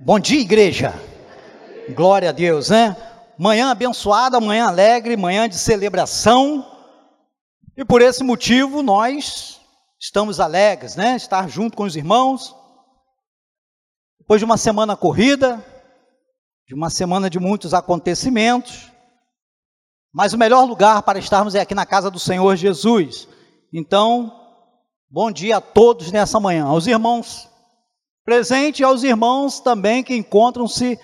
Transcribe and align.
Bom 0.00 0.20
dia, 0.20 0.40
igreja. 0.40 0.94
Glória 1.92 2.28
a 2.28 2.32
Deus, 2.32 2.70
né? 2.70 2.96
Manhã 3.36 3.72
abençoada, 3.72 4.40
manhã 4.40 4.68
alegre, 4.68 5.16
manhã 5.16 5.48
de 5.48 5.58
celebração. 5.58 6.64
E 7.76 7.84
por 7.84 8.00
esse 8.00 8.22
motivo 8.22 8.80
nós 8.80 9.60
estamos 9.98 10.38
alegres, 10.38 10.94
né? 10.94 11.16
Estar 11.16 11.48
junto 11.48 11.76
com 11.76 11.82
os 11.82 11.96
irmãos. 11.96 12.54
Depois 14.20 14.40
de 14.40 14.44
uma 14.44 14.56
semana 14.56 14.96
corrida, 14.96 15.64
de 16.64 16.76
uma 16.76 16.90
semana 16.90 17.28
de 17.28 17.40
muitos 17.40 17.74
acontecimentos, 17.74 18.92
mas 20.14 20.32
o 20.32 20.38
melhor 20.38 20.62
lugar 20.64 21.02
para 21.02 21.18
estarmos 21.18 21.56
é 21.56 21.60
aqui 21.60 21.74
na 21.74 21.84
casa 21.84 22.08
do 22.08 22.20
Senhor 22.20 22.54
Jesus. 22.54 23.26
Então, 23.72 24.32
bom 25.10 25.32
dia 25.32 25.56
a 25.56 25.60
todos 25.60 26.12
nessa 26.12 26.38
manhã, 26.38 26.66
aos 26.66 26.86
irmãos 26.86 27.47
presentes 28.28 28.80
e 28.80 28.84
aos 28.84 29.02
irmãos 29.04 29.58
também 29.58 30.04
que 30.04 30.14
encontram-se 30.14 31.00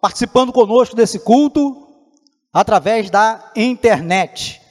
participando 0.00 0.52
conosco 0.52 0.94
desse 0.94 1.18
culto 1.18 1.88
através 2.52 3.10
da 3.10 3.50
internet. 3.56 4.62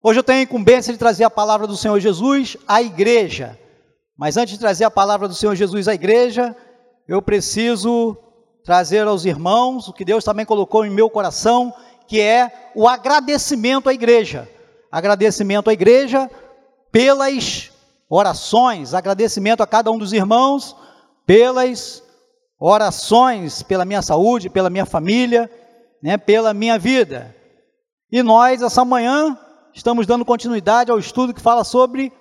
Hoje 0.00 0.20
eu 0.20 0.22
tenho 0.22 0.38
a 0.38 0.42
incumbência 0.42 0.92
de 0.92 1.00
trazer 1.00 1.24
a 1.24 1.30
palavra 1.30 1.66
do 1.66 1.76
Senhor 1.76 1.98
Jesus 1.98 2.56
à 2.68 2.80
igreja. 2.80 3.58
Mas 4.16 4.36
antes 4.36 4.54
de 4.54 4.60
trazer 4.60 4.84
a 4.84 4.90
palavra 4.90 5.26
do 5.26 5.34
Senhor 5.34 5.56
Jesus 5.56 5.88
à 5.88 5.94
igreja, 5.94 6.56
eu 7.08 7.20
preciso 7.20 8.16
trazer 8.64 9.04
aos 9.04 9.24
irmãos 9.24 9.88
o 9.88 9.92
que 9.92 10.04
Deus 10.04 10.22
também 10.22 10.46
colocou 10.46 10.86
em 10.86 10.90
meu 10.90 11.10
coração, 11.10 11.74
que 12.06 12.20
é 12.20 12.70
o 12.72 12.86
agradecimento 12.86 13.88
à 13.88 13.92
igreja. 13.92 14.48
Agradecimento 14.92 15.70
à 15.70 15.72
igreja 15.72 16.30
pelas 16.92 17.73
orações, 18.08 18.94
agradecimento 18.94 19.62
a 19.62 19.66
cada 19.66 19.90
um 19.90 19.98
dos 19.98 20.12
irmãos 20.12 20.76
pelas 21.26 22.02
orações 22.58 23.62
pela 23.62 23.84
minha 23.84 24.00
saúde, 24.00 24.48
pela 24.48 24.70
minha 24.70 24.86
família, 24.86 25.50
né, 26.02 26.16
pela 26.16 26.54
minha 26.54 26.78
vida. 26.78 27.34
E 28.10 28.22
nós, 28.22 28.62
essa 28.62 28.84
manhã, 28.84 29.38
estamos 29.74 30.06
dando 30.06 30.24
continuidade 30.24 30.90
ao 30.90 30.98
estudo 30.98 31.34
que 31.34 31.40
fala 31.40 31.64
sobre 31.64 32.12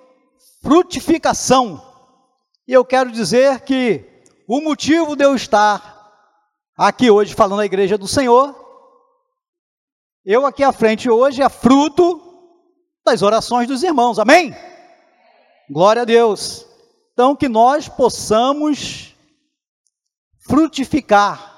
frutificação. 0.62 1.81
E 2.68 2.73
eu 2.73 2.84
quero 2.84 3.12
dizer 3.12 3.62
que 3.62 4.03
o 4.47 4.59
motivo 4.62 5.16
de 5.16 5.23
eu 5.23 5.36
estar 5.36 6.12
aqui 6.78 7.09
hoje 7.12 7.34
falando 7.34 7.62
à 7.62 7.66
igreja 7.66 7.97
do 7.97 8.08
Senhor, 8.08 8.56
eu 10.25 10.45
aqui 10.45 10.64
à 10.64 10.72
frente 10.72 11.09
hoje 11.09 11.42
é 11.42 11.50
fruto 11.50 12.22
das 13.06 13.22
orações 13.22 13.68
dos 13.68 13.84
irmãos, 13.84 14.18
amém? 14.18 14.56
Glória 15.69 16.02
a 16.02 16.06
Deus. 16.06 16.66
Então, 17.14 17.36
que 17.36 17.47
nós 17.47 17.88
possamos 17.88 19.16
frutificar 20.39 21.52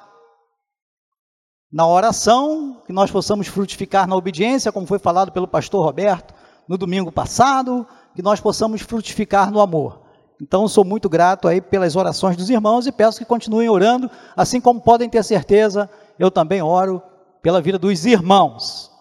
na 1.72 1.88
oração, 1.88 2.84
que 2.86 2.94
nós 2.94 3.10
possamos 3.10 3.48
frutificar 3.48 4.08
na 4.08 4.16
obediência, 4.16 4.72
como 4.72 4.86
foi 4.86 5.00
falado 5.00 5.32
pelo 5.32 5.48
pastor 5.48 5.84
Roberto 5.84 6.34
no 6.68 6.78
domingo 6.78 7.12
passado, 7.12 7.88
que 8.16 8.22
nós 8.22 8.40
possamos 8.40 8.82
frutificar 8.82 9.52
no 9.52 9.60
amor. 9.60 10.02
Então, 10.42 10.68
sou 10.68 10.84
muito 10.84 11.10
grato 11.10 11.48
aí 11.48 11.62
pelas 11.62 11.96
orações 11.96 12.36
dos 12.36 12.50
irmãos 12.50 12.86
e 12.86 12.92
peço 12.92 13.20
que 13.20 13.26
continuem 13.26 13.70
orando, 13.70 14.10
assim 14.36 14.60
como 14.60 14.82
podem 14.82 15.10
ter 15.10 15.24
certeza, 15.24 15.90
eu 16.20 16.30
também 16.30 16.62
oro 16.62 17.02
pela 17.42 17.62
vida 17.62 17.80
dos 17.80 18.06
irmãos. 18.06 18.92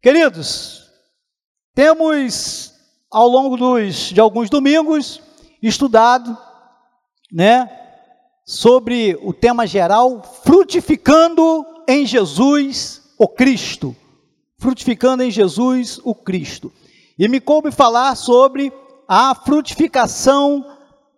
Queridos, 0.00 0.90
temos 1.74 2.75
ao 3.16 3.26
longo 3.26 3.56
dos, 3.56 4.10
de 4.10 4.20
alguns 4.20 4.50
domingos 4.50 5.22
estudado, 5.62 6.36
né, 7.32 7.66
sobre 8.44 9.18
o 9.22 9.32
tema 9.32 9.66
geral 9.66 10.22
frutificando 10.44 11.64
em 11.88 12.04
Jesus 12.04 13.14
o 13.18 13.26
Cristo. 13.26 13.96
Frutificando 14.58 15.22
em 15.22 15.30
Jesus 15.30 15.98
o 16.04 16.14
Cristo. 16.14 16.70
E 17.18 17.26
me 17.26 17.40
coube 17.40 17.70
falar 17.70 18.14
sobre 18.16 18.70
a 19.08 19.34
frutificação 19.34 20.62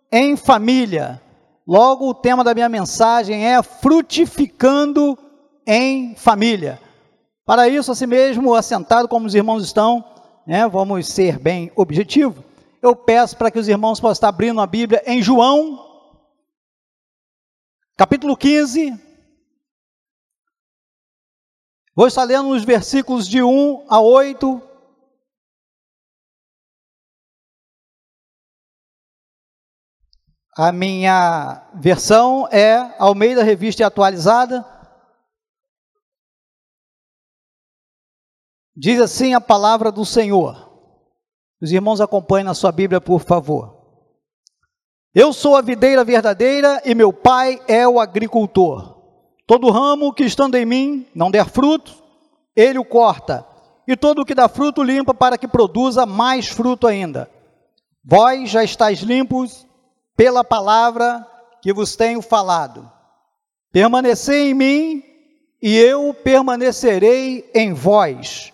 em 0.09 0.37
família. 0.37 1.21
Logo, 1.67 2.07
o 2.07 2.13
tema 2.13 2.45
da 2.45 2.53
minha 2.53 2.69
mensagem 2.69 3.45
é 3.45 3.61
frutificando 3.61 5.17
em 5.67 6.15
família. 6.15 6.79
Para 7.45 7.67
isso, 7.67 7.91
assim 7.91 8.05
mesmo, 8.05 8.55
assentado 8.55 9.09
como 9.09 9.27
os 9.27 9.35
irmãos 9.35 9.65
estão, 9.65 10.01
né, 10.49 10.67
vamos 10.67 11.07
ser 11.07 11.37
bem 11.37 11.71
objetivos. 11.75 12.43
Eu 12.81 12.95
peço 12.95 13.37
para 13.37 13.51
que 13.51 13.59
os 13.59 13.67
irmãos 13.67 13.99
possam 13.99 14.13
estar 14.13 14.29
abrindo 14.29 14.59
a 14.59 14.65
Bíblia 14.65 15.03
em 15.05 15.21
João, 15.21 15.77
capítulo 17.95 18.35
15. 18.35 18.99
Vou 21.95 22.07
estar 22.07 22.23
lendo 22.23 22.49
os 22.49 22.63
versículos 22.63 23.27
de 23.27 23.43
1 23.43 23.85
a 23.87 24.01
8. 24.01 24.59
A 30.57 30.71
minha 30.71 31.69
versão 31.75 32.47
é 32.51 32.95
Almeida 32.97 33.43
Revista 33.43 33.85
Atualizada. 33.85 34.78
Diz 38.75 38.99
assim 38.99 39.33
a 39.33 39.41
palavra 39.41 39.91
do 39.91 40.05
Senhor. 40.05 40.69
Os 41.61 41.71
irmãos 41.71 41.99
acompanhem 41.99 42.45
na 42.45 42.53
sua 42.53 42.71
Bíblia, 42.71 43.01
por 43.01 43.21
favor. 43.21 43.77
Eu 45.13 45.33
sou 45.33 45.55
a 45.55 45.61
videira 45.61 46.03
verdadeira 46.03 46.81
e 46.85 46.93
meu 46.93 47.11
pai 47.11 47.59
é 47.67 47.87
o 47.87 47.99
agricultor. 47.99 48.97
Todo 49.45 49.71
ramo 49.71 50.13
que 50.13 50.23
estando 50.23 50.55
em 50.55 50.65
mim 50.65 51.07
não 51.13 51.31
der 51.31 51.49
fruto, 51.49 51.91
ele 52.55 52.77
o 52.77 52.85
corta, 52.85 53.45
e 53.87 53.97
todo 53.97 54.21
o 54.21 54.25
que 54.25 54.35
dá 54.35 54.47
fruto 54.47 54.83
limpa 54.83 55.13
para 55.13 55.37
que 55.37 55.47
produza 55.47 56.05
mais 56.05 56.47
fruto 56.47 56.85
ainda. 56.85 57.29
Vós 58.05 58.49
já 58.49 58.63
estáis 58.63 58.99
limpos 58.99 59.65
pela 60.15 60.43
palavra 60.43 61.25
que 61.61 61.73
vos 61.73 61.95
tenho 61.95 62.21
falado. 62.21 62.89
Permanecei 63.71 64.51
em 64.51 64.53
mim 64.53 65.03
e 65.61 65.75
eu 65.75 66.13
permanecerei 66.13 67.49
em 67.53 67.73
vós. 67.73 68.53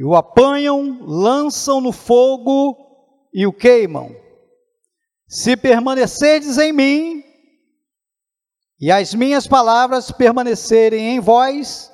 E 0.00 0.02
o 0.02 0.16
apanham, 0.16 0.98
lançam 1.02 1.78
no 1.78 1.92
fogo 1.92 2.74
e 3.34 3.46
o 3.46 3.52
queimam. 3.52 4.16
Se 5.28 5.58
permanecerdes 5.58 6.56
em 6.56 6.72
mim 6.72 7.22
e 8.80 8.90
as 8.90 9.12
minhas 9.12 9.46
palavras 9.46 10.10
permanecerem 10.10 11.14
em 11.14 11.20
vós, 11.20 11.92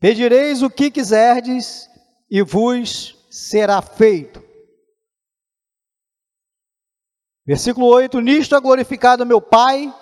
pedireis 0.00 0.60
o 0.60 0.68
que 0.68 0.90
quiserdes 0.90 1.88
e 2.28 2.42
vos 2.42 3.16
será 3.30 3.80
feito. 3.80 4.42
Versículo 7.46 7.86
8: 7.86 8.20
Nisto 8.22 8.56
é 8.56 8.60
glorificado 8.60 9.24
meu 9.24 9.40
Pai, 9.40 9.94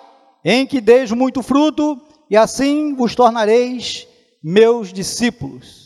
em 0.43 0.65
que 0.65 0.81
deis 0.81 1.11
muito 1.11 1.43
fruto, 1.43 2.01
e 2.27 2.35
assim 2.35 2.95
vos 2.95 3.13
tornareis 3.13 4.07
meus 4.41 4.91
discípulos. 4.91 5.84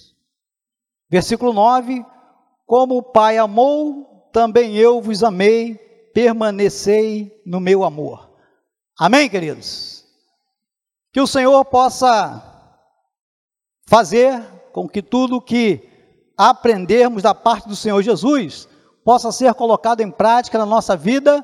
Versículo 1.10 1.52
9: 1.52 2.06
Como 2.66 2.98
o 2.98 3.04
Pai 3.04 3.38
amou, 3.38 4.30
também 4.32 4.76
eu 4.76 5.02
vos 5.02 5.24
amei, 5.24 5.76
permanecei 6.14 7.42
no 7.46 7.60
meu 7.60 7.84
amor. 7.84 8.30
Amém, 8.98 9.30
queridos? 9.30 10.06
Que 11.12 11.22
o 11.22 11.28
Senhor 11.28 11.64
possa 11.66 12.44
fazer 13.88 14.40
com 14.72 14.88
que 14.88 15.02
tudo 15.02 15.42
que 15.42 15.90
aprendermos 16.38 17.24
da 17.24 17.34
parte 17.34 17.68
do 17.68 17.76
Senhor 17.76 18.02
Jesus 18.02 18.70
possa 19.04 19.32
ser 19.32 19.54
colocado 19.56 20.02
em 20.02 20.12
prática 20.12 20.58
na 20.58 20.66
nossa 20.66 20.96
vida 20.96 21.44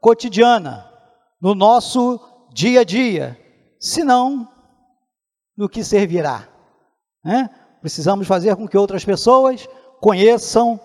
cotidiana, 0.00 0.88
no 1.40 1.54
nosso 1.54 2.20
dia 2.52 2.80
a 2.80 2.84
dia. 2.84 3.38
Senão, 3.80 4.48
no 5.56 5.68
que 5.68 5.82
servirá? 5.82 6.48
Né? 7.24 7.50
Precisamos 7.80 8.26
fazer 8.26 8.54
com 8.56 8.68
que 8.68 8.76
outras 8.76 9.04
pessoas 9.04 9.68
conheçam, 10.00 10.80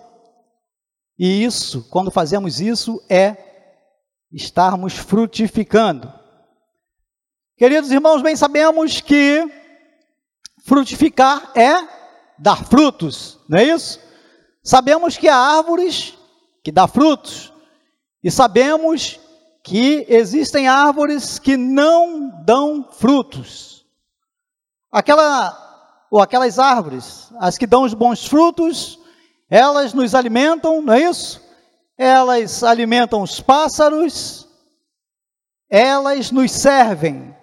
e 1.18 1.44
isso, 1.44 1.88
quando 1.90 2.10
fazemos 2.10 2.60
isso, 2.60 3.02
é 3.08 3.36
estarmos 4.32 4.94
frutificando. 4.94 6.12
Queridos 7.56 7.90
irmãos, 7.90 8.20
bem 8.22 8.36
sabemos 8.36 9.00
que 9.00 9.46
frutificar 10.64 11.52
é 11.54 11.88
dar 12.38 12.64
frutos, 12.66 13.38
não 13.48 13.58
é 13.58 13.64
isso? 13.64 14.00
Sabemos 14.62 15.16
que 15.16 15.28
há 15.28 15.36
árvores 15.36 16.14
que 16.62 16.72
dão 16.72 16.86
frutos, 16.88 17.52
e 18.22 18.30
sabemos 18.30 19.20
que 19.62 20.04
existem 20.08 20.68
árvores 20.68 21.38
que 21.38 21.56
não 21.56 22.42
dão 22.44 22.88
frutos. 22.92 23.86
Aquela 24.92 25.65
ou 26.10 26.20
aquelas 26.20 26.58
árvores, 26.58 27.30
as 27.38 27.58
que 27.58 27.66
dão 27.66 27.82
os 27.82 27.94
bons 27.94 28.26
frutos, 28.26 28.98
elas 29.48 29.92
nos 29.92 30.14
alimentam, 30.14 30.82
não 30.82 30.94
é 30.94 31.02
isso? 31.02 31.40
Elas 31.96 32.62
alimentam 32.62 33.22
os 33.22 33.40
pássaros, 33.40 34.46
elas 35.70 36.30
nos 36.30 36.52
servem 36.52 37.34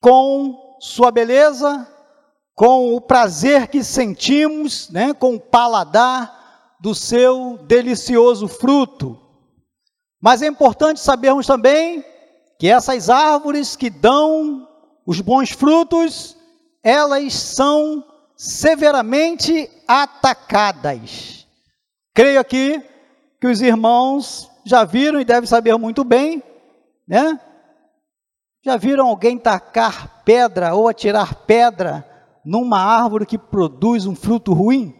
com 0.00 0.76
sua 0.80 1.10
beleza, 1.10 1.86
com 2.54 2.94
o 2.94 3.00
prazer 3.00 3.68
que 3.68 3.84
sentimos, 3.84 4.88
né, 4.90 5.12
com 5.12 5.34
o 5.34 5.40
paladar 5.40 6.76
do 6.80 6.94
seu 6.94 7.58
delicioso 7.66 8.48
fruto. 8.48 9.20
Mas 10.20 10.42
é 10.42 10.46
importante 10.46 11.00
sabermos 11.00 11.46
também 11.46 12.04
que 12.58 12.68
essas 12.68 13.10
árvores 13.10 13.76
que 13.76 13.90
dão 13.90 14.66
os 15.06 15.20
bons 15.20 15.50
frutos, 15.50 16.35
elas 16.86 17.34
são 17.34 18.04
severamente 18.36 19.68
atacadas. 19.88 21.44
Creio 22.14 22.38
aqui 22.38 22.80
que 23.40 23.48
os 23.48 23.60
irmãos 23.60 24.48
já 24.64 24.84
viram 24.84 25.20
e 25.20 25.24
devem 25.24 25.48
saber 25.48 25.76
muito 25.76 26.04
bem, 26.04 26.40
né? 27.08 27.40
Já 28.64 28.76
viram 28.76 29.08
alguém 29.08 29.36
tacar 29.36 30.22
pedra 30.24 30.76
ou 30.76 30.86
atirar 30.86 31.34
pedra 31.34 32.08
numa 32.44 32.78
árvore 32.78 33.26
que 33.26 33.36
produz 33.36 34.06
um 34.06 34.14
fruto 34.14 34.52
ruim? 34.52 34.94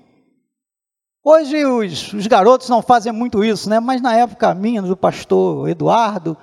Hoje 1.22 1.64
os, 1.64 2.12
os, 2.12 2.26
garotos 2.26 2.68
não 2.68 2.82
fazem 2.82 3.12
muito 3.12 3.44
isso, 3.44 3.70
né? 3.70 3.78
Mas 3.78 4.02
na 4.02 4.12
época 4.12 4.52
minha, 4.56 4.82
do 4.82 4.96
pastor 4.96 5.68
Eduardo, 5.68 6.36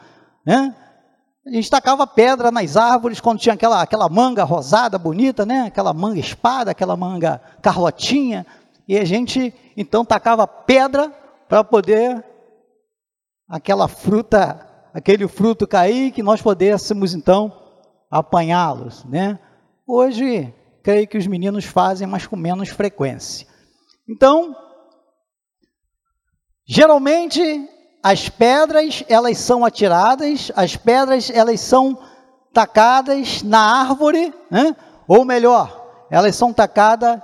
né? 0.45 0.73
A 1.45 1.51
gente 1.51 1.69
tacava 1.69 2.07
pedra 2.07 2.51
nas 2.51 2.77
árvores 2.77 3.19
quando 3.19 3.39
tinha 3.39 3.53
aquela, 3.53 3.81
aquela 3.81 4.07
manga 4.07 4.45
rosada, 4.45 4.97
bonita, 4.97 5.45
né? 5.45 5.63
Aquela 5.67 5.93
manga 5.93 6.19
espada, 6.19 6.71
aquela 6.71 6.95
manga 6.95 7.41
carrotinha. 7.61 8.45
E 8.87 8.97
a 8.97 9.03
gente 9.03 9.53
então 9.75 10.05
tacava 10.05 10.47
pedra 10.47 11.09
para 11.49 11.63
poder 11.63 12.23
aquela 13.47 13.89
fruta, 13.89 14.65
aquele 14.93 15.27
fruto 15.27 15.67
cair, 15.67 16.11
que 16.11 16.23
nós 16.23 16.41
pudéssemos 16.41 17.13
então 17.13 17.51
apanhá-los, 18.09 19.03
né? 19.03 19.37
Hoje 19.85 20.53
creio 20.81 21.07
que 21.07 21.17
os 21.17 21.27
meninos 21.27 21.65
fazem, 21.65 22.07
mas 22.07 22.25
com 22.25 22.37
menos 22.37 22.69
frequência. 22.69 23.47
Então, 24.07 24.55
geralmente 26.65 27.41
as 28.03 28.27
pedras 28.27 29.01
elas 29.07 29.37
são 29.37 29.63
atiradas, 29.63 30.51
as 30.57 30.75
pedras 30.75 31.29
elas 31.29 31.61
são 31.61 31.97
tacadas 32.51 33.41
na 33.41 33.79
árvore, 33.79 34.33
né? 34.51 34.75
ou 35.07 35.23
melhor, 35.23 36.05
elas 36.11 36.35
são 36.35 36.51
tacadas 36.51 37.21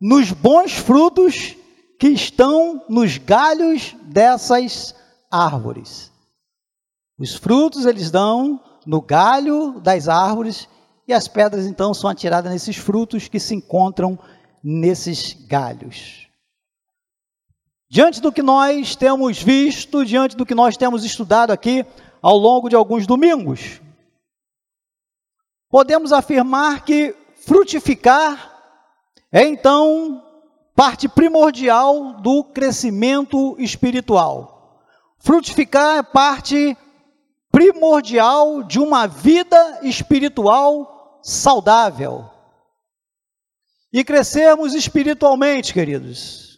nos 0.00 0.32
bons 0.32 0.72
frutos 0.72 1.54
que 2.00 2.08
estão 2.08 2.82
nos 2.88 3.18
galhos 3.18 3.94
dessas 4.02 4.94
árvores. 5.30 6.10
Os 7.18 7.34
frutos 7.34 7.84
eles 7.84 8.10
dão 8.10 8.60
no 8.86 9.00
galho 9.00 9.78
das 9.80 10.08
árvores 10.08 10.68
e 11.06 11.12
as 11.12 11.28
pedras 11.28 11.66
então 11.66 11.92
são 11.92 12.08
atiradas 12.08 12.50
nesses 12.50 12.76
frutos 12.76 13.28
que 13.28 13.38
se 13.38 13.54
encontram 13.54 14.18
nesses 14.62 15.34
galhos. 15.46 16.23
Diante 17.94 18.20
do 18.20 18.32
que 18.32 18.42
nós 18.42 18.96
temos 18.96 19.40
visto, 19.40 20.04
diante 20.04 20.36
do 20.36 20.44
que 20.44 20.52
nós 20.52 20.76
temos 20.76 21.04
estudado 21.04 21.52
aqui 21.52 21.86
ao 22.20 22.36
longo 22.36 22.68
de 22.68 22.74
alguns 22.74 23.06
domingos, 23.06 23.80
podemos 25.70 26.12
afirmar 26.12 26.84
que 26.84 27.14
frutificar 27.46 28.52
é 29.30 29.44
então 29.44 30.20
parte 30.74 31.08
primordial 31.08 32.14
do 32.14 32.42
crescimento 32.42 33.54
espiritual. 33.60 34.82
Frutificar 35.20 35.98
é 35.98 36.02
parte 36.02 36.76
primordial 37.52 38.64
de 38.64 38.80
uma 38.80 39.06
vida 39.06 39.78
espiritual 39.84 41.20
saudável. 41.22 42.28
E 43.92 44.02
crescermos 44.02 44.74
espiritualmente, 44.74 45.72
queridos, 45.72 46.53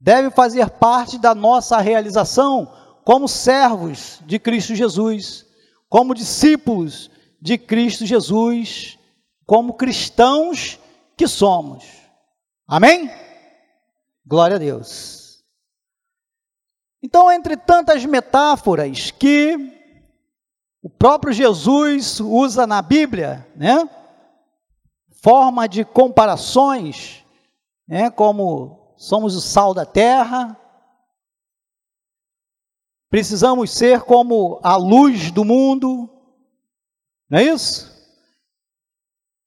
deve 0.00 0.30
fazer 0.30 0.70
parte 0.70 1.18
da 1.18 1.34
nossa 1.34 1.78
realização 1.78 2.72
como 3.04 3.28
servos 3.28 4.20
de 4.24 4.38
Cristo 4.38 4.74
Jesus, 4.74 5.46
como 5.88 6.14
discípulos 6.14 7.10
de 7.40 7.58
Cristo 7.58 8.06
Jesus, 8.06 8.98
como 9.44 9.74
cristãos 9.74 10.78
que 11.16 11.26
somos. 11.26 11.84
Amém? 12.66 13.10
Glória 14.24 14.56
a 14.56 14.58
Deus. 14.58 15.42
Então, 17.02 17.30
entre 17.32 17.56
tantas 17.56 18.04
metáforas 18.04 19.10
que 19.10 19.56
o 20.82 20.88
próprio 20.88 21.32
Jesus 21.32 22.20
usa 22.20 22.66
na 22.66 22.80
Bíblia, 22.80 23.46
né? 23.56 23.88
Forma 25.22 25.68
de 25.68 25.84
comparações, 25.84 27.24
né? 27.88 28.10
Como 28.10 28.79
somos 29.00 29.34
o 29.34 29.40
sal 29.40 29.72
da 29.72 29.86
terra, 29.86 30.54
precisamos 33.08 33.70
ser 33.70 34.02
como 34.02 34.60
a 34.62 34.76
luz 34.76 35.30
do 35.30 35.42
mundo, 35.42 36.06
não 37.30 37.38
é 37.38 37.44
isso? 37.44 37.90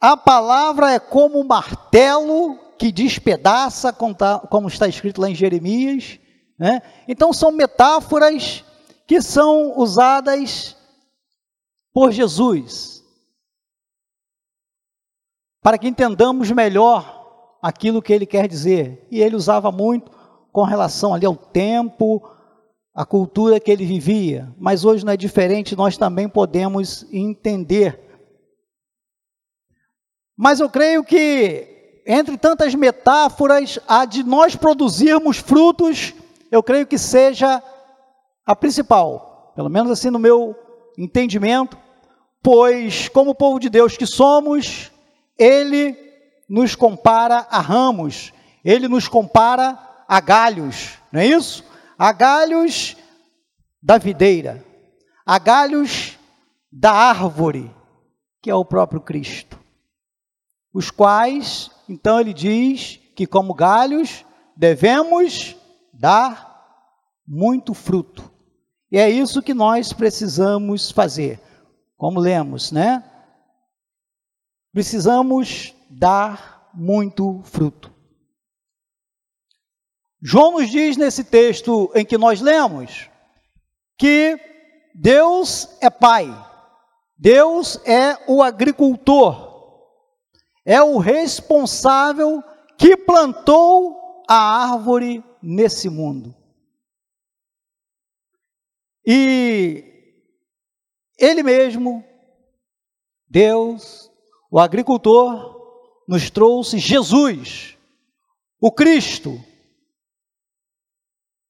A 0.02 0.18
palavra 0.18 0.92
é 0.92 1.00
como 1.00 1.40
um 1.40 1.44
martelo 1.44 2.58
que 2.80 2.92
despedaça, 2.92 3.94
como 3.94 4.68
está 4.68 4.88
escrito 4.88 5.22
lá 5.22 5.30
em 5.30 5.36
Jeremias. 5.36 6.20
Né? 6.58 6.82
Então, 7.08 7.32
são 7.32 7.52
metáforas 7.52 8.66
que 9.06 9.22
são 9.22 9.78
usadas 9.78 10.76
por 11.94 12.12
Jesus, 12.12 13.04
para 15.62 15.78
que 15.78 15.88
entendamos 15.88 16.50
melhor 16.50 17.23
aquilo 17.64 18.02
que 18.02 18.12
ele 18.12 18.26
quer 18.26 18.46
dizer. 18.46 19.08
E 19.10 19.22
ele 19.22 19.38
usava 19.38 19.72
muito 19.72 20.12
com 20.52 20.64
relação 20.64 21.14
ali 21.14 21.26
ao 21.26 21.36
tempo, 21.36 22.22
a 22.94 23.06
cultura 23.06 23.60
que 23.60 23.72
ele 23.72 23.86
vivia, 23.86 24.54
mas 24.60 24.84
hoje 24.84 25.06
não 25.06 25.14
é 25.14 25.18
diferente, 25.18 25.76
nós 25.76 25.98
também 25.98 26.28
podemos 26.28 27.08
entender. 27.12 28.00
Mas 30.38 30.60
eu 30.60 30.70
creio 30.70 31.04
que, 31.04 32.02
entre 32.06 32.38
tantas 32.38 32.76
metáforas, 32.76 33.80
a 33.88 34.06
de 34.06 34.24
nós 34.24 34.56
produzirmos 34.56 35.38
frutos, 35.38 36.14
eu 36.52 36.62
creio 36.62 36.86
que 36.86 36.98
seja 36.98 37.64
a 38.46 38.56
principal, 38.56 39.54
pelo 39.56 39.70
menos 39.70 39.90
assim 39.90 40.12
no 40.12 40.20
meu 40.20 40.56
entendimento, 40.98 41.78
pois, 42.44 43.08
como 43.08 43.34
povo 43.34 43.58
de 43.58 43.70
Deus 43.70 43.98
que 43.98 44.06
somos, 44.06 44.92
ele 45.40 46.03
nos 46.48 46.76
compara 46.76 47.48
a 47.50 47.60
ramos, 47.60 48.34
ele 48.64 48.88
nos 48.88 49.08
compara 49.08 49.78
a 50.08 50.20
galhos, 50.20 50.98
não 51.12 51.22
é 51.22 51.28
isso? 51.28 51.64
A 51.98 52.12
galhos 52.12 52.96
da 53.82 53.98
videira, 53.98 54.64
a 55.26 55.40
galhos 55.40 56.18
da 56.72 56.92
árvore, 56.92 57.74
que 58.42 58.50
é 58.50 58.56
o 58.56 58.66
próprio 58.66 59.02
Cristo. 59.02 59.60
Os 60.74 60.90
quais, 60.90 61.70
então, 61.88 62.20
ele 62.20 62.34
diz 62.34 63.00
que, 63.16 63.28
como 63.28 63.54
galhos, 63.54 64.26
devemos 64.56 65.56
dar 65.94 66.54
muito 67.28 67.74
fruto. 67.74 68.32
E 68.92 68.98
é 68.98 69.10
isso 69.10 69.42
que 69.42 69.54
nós 69.54 69.94
precisamos 69.94 70.92
fazer 70.92 71.40
como 71.98 72.20
lemos, 72.20 72.72
né? 72.72 73.04
Precisamos 74.74 75.74
dar 75.98 76.70
muito 76.74 77.42
fruto. 77.44 77.94
João 80.22 80.54
nos 80.54 80.70
diz 80.70 80.96
nesse 80.96 81.24
texto 81.24 81.92
em 81.94 82.06
que 82.06 82.18
nós 82.18 82.40
lemos 82.40 83.10
que 83.98 84.40
Deus 84.96 85.68
é 85.82 85.90
Pai, 85.90 86.28
Deus 87.18 87.78
é 87.86 88.18
o 88.28 88.42
agricultor, 88.42 89.52
é 90.66 90.82
o 90.82 90.98
responsável 90.98 92.42
que 92.78 92.96
plantou 92.96 94.24
a 94.30 94.72
árvore 94.72 95.24
nesse 95.42 95.90
mundo. 95.90 96.34
E 99.06 99.84
ele 101.20 101.44
mesmo, 101.44 102.04
Deus, 103.28 104.10
o 104.50 104.60
agricultor, 104.60 105.53
nos 106.08 106.30
trouxe 106.30 106.78
Jesus, 106.78 107.78
o 108.60 108.72
Cristo, 108.72 109.44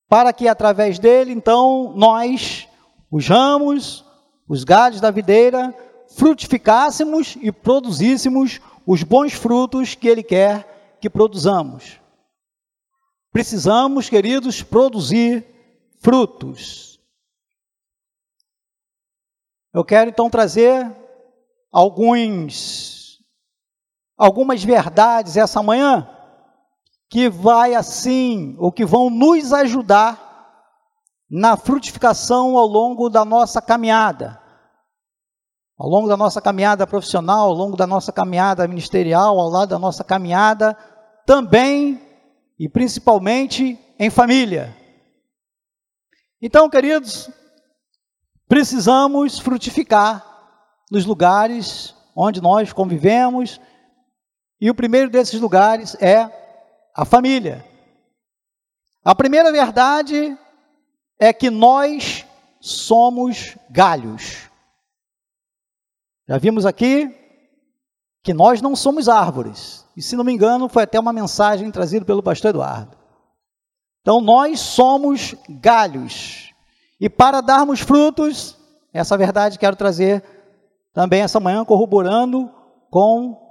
para 0.08 0.32
que 0.32 0.48
através 0.48 1.00
dele, 1.00 1.32
então, 1.32 1.94
nós, 1.96 2.68
os 3.12 3.28
ramos, 3.28 4.06
os 4.48 4.64
galhos 4.64 5.02
da 5.02 5.10
videira, 5.10 5.76
frutificássemos 6.16 7.36
e 7.42 7.52
produzíssemos 7.52 8.60
os 8.86 9.02
bons 9.04 9.34
frutos 9.34 9.96
que 9.96 10.08
ele 10.08 10.24
quer 10.24 10.98
que 11.02 11.10
produzamos. 11.10 12.00
Precisamos, 13.32 14.10
queridos, 14.10 14.62
produzir 14.62 15.44
frutos. 16.00 17.00
Eu 19.74 19.84
quero 19.84 20.12
então 20.12 20.30
trazer 20.30 20.86
alguns 21.72 23.03
algumas 24.18 24.64
verdades 24.64 25.38
essa 25.38 25.62
manhã 25.62 26.08
que 27.10 27.30
vai 27.30 27.76
assim, 27.76 28.56
ou 28.58 28.72
que 28.72 28.86
vão 28.86 29.10
nos 29.10 29.54
ajudar 29.54 30.34
na 31.30 31.56
frutificação 31.56 32.58
ao 32.58 32.66
longo 32.66 33.10
da 33.10 33.24
nossa 33.24 33.62
caminhada. 33.62 34.42
Ao 35.78 35.88
longo 35.88 36.08
da 36.08 36.18
nossa 36.18 36.42
caminhada 36.42 36.88
profissional, 36.88 37.50
ao 37.50 37.54
longo 37.54 37.78
da 37.78 37.86
nossa 37.86 38.12
caminhada 38.12 38.68
ministerial, 38.68 39.40
ao 39.40 39.50
lado 39.50 39.70
da 39.70 39.80
nossa 39.80 40.04
caminhada 40.04 40.78
também 41.26 42.02
e 42.60 42.70
principalmente 42.70 43.80
em 44.00 44.10
família. 44.10 44.76
Então, 46.42 46.70
queridos, 46.70 47.30
precisamos 48.48 49.40
frutificar 49.40 50.26
nos 50.92 51.06
lugares 51.06 51.96
onde 52.16 52.42
nós 52.42 52.72
convivemos, 52.74 53.60
e 54.64 54.70
o 54.70 54.74
primeiro 54.74 55.10
desses 55.10 55.42
lugares 55.42 55.94
é 56.00 56.32
a 56.96 57.04
família. 57.04 57.66
A 59.04 59.14
primeira 59.14 59.52
verdade 59.52 60.38
é 61.20 61.34
que 61.34 61.50
nós 61.50 62.26
somos 62.62 63.58
galhos. 63.70 64.50
Já 66.30 66.38
vimos 66.38 66.66
aqui 66.66 67.14
que 68.24 68.34
nós 68.34 68.62
não 68.62 68.74
somos 68.74 69.10
árvores. 69.10 69.86
E 69.98 70.02
se 70.02 70.16
não 70.16 70.24
me 70.24 70.32
engano, 70.32 70.70
foi 70.70 70.84
até 70.84 70.98
uma 70.98 71.12
mensagem 71.12 71.70
trazida 71.70 72.06
pelo 72.06 72.24
pastor 72.24 72.52
Eduardo. 72.52 72.98
Então, 74.00 74.22
nós 74.22 74.62
somos 74.62 75.36
galhos. 75.50 76.54
E 77.02 77.10
para 77.10 77.42
darmos 77.42 77.82
frutos, 77.82 78.58
essa 78.94 79.18
verdade 79.18 79.60
quero 79.60 79.76
trazer 79.76 80.24
também 80.94 81.22
essa 81.22 81.42
manhã, 81.42 81.66
corroborando 81.66 82.50
com 82.90 83.43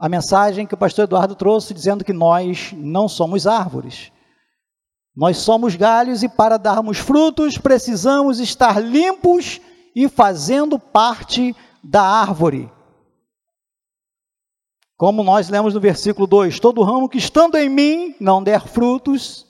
a 0.00 0.08
mensagem 0.08 0.66
que 0.66 0.72
o 0.72 0.78
pastor 0.78 1.04
Eduardo 1.04 1.34
trouxe, 1.34 1.74
dizendo 1.74 2.02
que 2.02 2.12
nós 2.12 2.72
não 2.74 3.06
somos 3.06 3.46
árvores. 3.46 4.10
Nós 5.14 5.36
somos 5.36 5.76
galhos 5.76 6.22
e 6.22 6.28
para 6.28 6.56
darmos 6.56 6.96
frutos 6.96 7.58
precisamos 7.58 8.40
estar 8.40 8.82
limpos 8.82 9.60
e 9.94 10.08
fazendo 10.08 10.78
parte 10.78 11.54
da 11.84 12.00
árvore. 12.00 12.72
Como 14.96 15.22
nós 15.22 15.50
lemos 15.50 15.74
no 15.74 15.80
versículo 15.80 16.26
2: 16.26 16.58
Todo 16.60 16.82
ramo 16.82 17.08
que 17.08 17.18
estando 17.18 17.58
em 17.58 17.68
mim 17.68 18.16
não 18.18 18.42
der 18.42 18.66
frutos, 18.66 19.46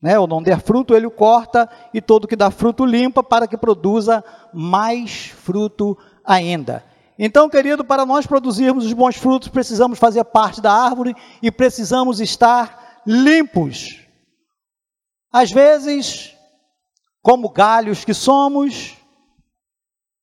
né, 0.00 0.18
ou 0.18 0.26
não 0.26 0.42
der 0.42 0.62
fruto, 0.62 0.94
ele 0.94 1.06
o 1.06 1.10
corta, 1.10 1.68
e 1.92 2.00
todo 2.00 2.26
que 2.26 2.36
dá 2.36 2.50
fruto 2.50 2.86
limpa, 2.86 3.22
para 3.22 3.46
que 3.46 3.58
produza 3.58 4.24
mais 4.54 5.26
fruto 5.26 5.98
ainda. 6.24 6.82
Então, 7.24 7.48
querido, 7.48 7.84
para 7.84 8.04
nós 8.04 8.26
produzirmos 8.26 8.84
os 8.84 8.92
bons 8.92 9.14
frutos, 9.14 9.46
precisamos 9.46 9.96
fazer 9.96 10.24
parte 10.24 10.60
da 10.60 10.72
árvore 10.72 11.14
e 11.40 11.52
precisamos 11.52 12.18
estar 12.18 13.00
limpos. 13.06 14.00
Às 15.32 15.52
vezes, 15.52 16.34
como 17.22 17.48
galhos 17.50 18.04
que 18.04 18.12
somos, 18.12 18.96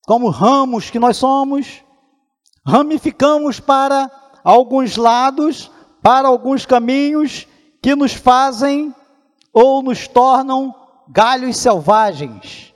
como 0.06 0.28
ramos 0.30 0.90
que 0.90 1.00
nós 1.00 1.16
somos, 1.16 1.82
ramificamos 2.68 3.62
para 3.62 4.12
alguns 4.44 4.98
lados, 4.98 5.72
para 6.04 6.28
alguns 6.28 6.66
caminhos 6.66 7.48
que 7.82 7.96
nos 7.96 8.12
fazem 8.12 8.94
ou 9.54 9.82
nos 9.82 10.06
tornam 10.06 10.76
galhos 11.08 11.56
selvagens. 11.56 12.74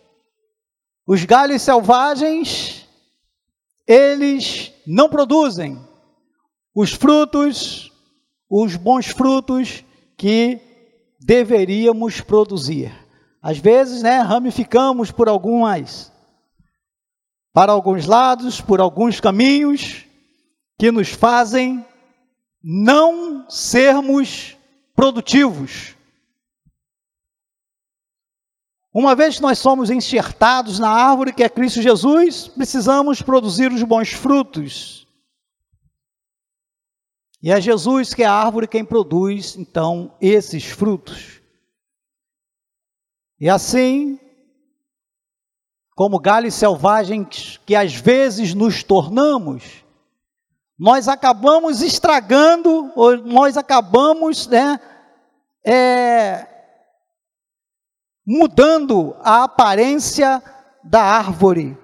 Os 1.06 1.26
galhos 1.26 1.62
selvagens, 1.62 2.83
eles 3.88 4.72
não 4.86 5.10
produzem 5.10 5.78
os 6.76 6.94
frutos, 6.94 7.92
os 8.50 8.76
bons 8.76 9.08
frutos 9.08 9.84
que 10.18 10.60
deveríamos 11.20 12.22
produzir. 12.22 12.92
Às 13.42 13.58
vezes, 13.58 14.02
né, 14.02 14.20
ramificamos 14.20 15.12
por 15.12 15.28
algumas 15.28 16.12
para 17.54 17.72
alguns 17.72 18.08
lados, 18.08 18.60
por 18.60 18.82
alguns 18.82 19.20
caminhos 19.20 20.06
que 20.80 20.92
nos 20.92 21.10
fazem 21.10 21.86
não 22.64 23.48
sermos 23.48 24.58
produtivos. 24.96 25.96
Uma 28.94 29.16
vez 29.16 29.38
que 29.38 29.42
nós 29.42 29.58
somos 29.58 29.90
enxertados 29.90 30.78
na 30.78 30.90
árvore 30.90 31.34
que 31.34 31.44
é 31.44 31.50
Cristo 31.50 31.82
Jesus, 31.82 32.48
precisamos 32.48 33.24
produzir 33.24 33.72
os 33.72 33.82
bons 33.82 34.12
frutos. 34.12 35.08
E 37.42 37.52
é 37.52 37.60
Jesus 37.60 38.14
que 38.14 38.22
é 38.22 38.28
a 38.28 38.32
árvore 38.32 38.68
quem 38.68 38.86
produz, 38.86 39.56
então, 39.58 40.16
esses 40.22 40.66
frutos. 40.66 41.42
E 43.40 43.50
assim, 43.50 44.20
como 45.96 46.20
galhos 46.20 46.54
selvagens 46.54 47.60
que 47.66 47.76
às 47.76 47.96
vezes 47.96 48.54
nos 48.54 48.84
tornamos, 48.84 49.84
nós 50.78 51.08
acabamos 51.08 51.82
estragando, 51.82 52.92
ou 52.96 53.18
nós 53.18 53.58
acabamos 53.58 54.46
né, 54.46 54.80
é, 55.66 56.53
mudando 58.26 59.16
a 59.20 59.44
aparência 59.44 60.42
da 60.84 61.02
árvore, 61.02 61.78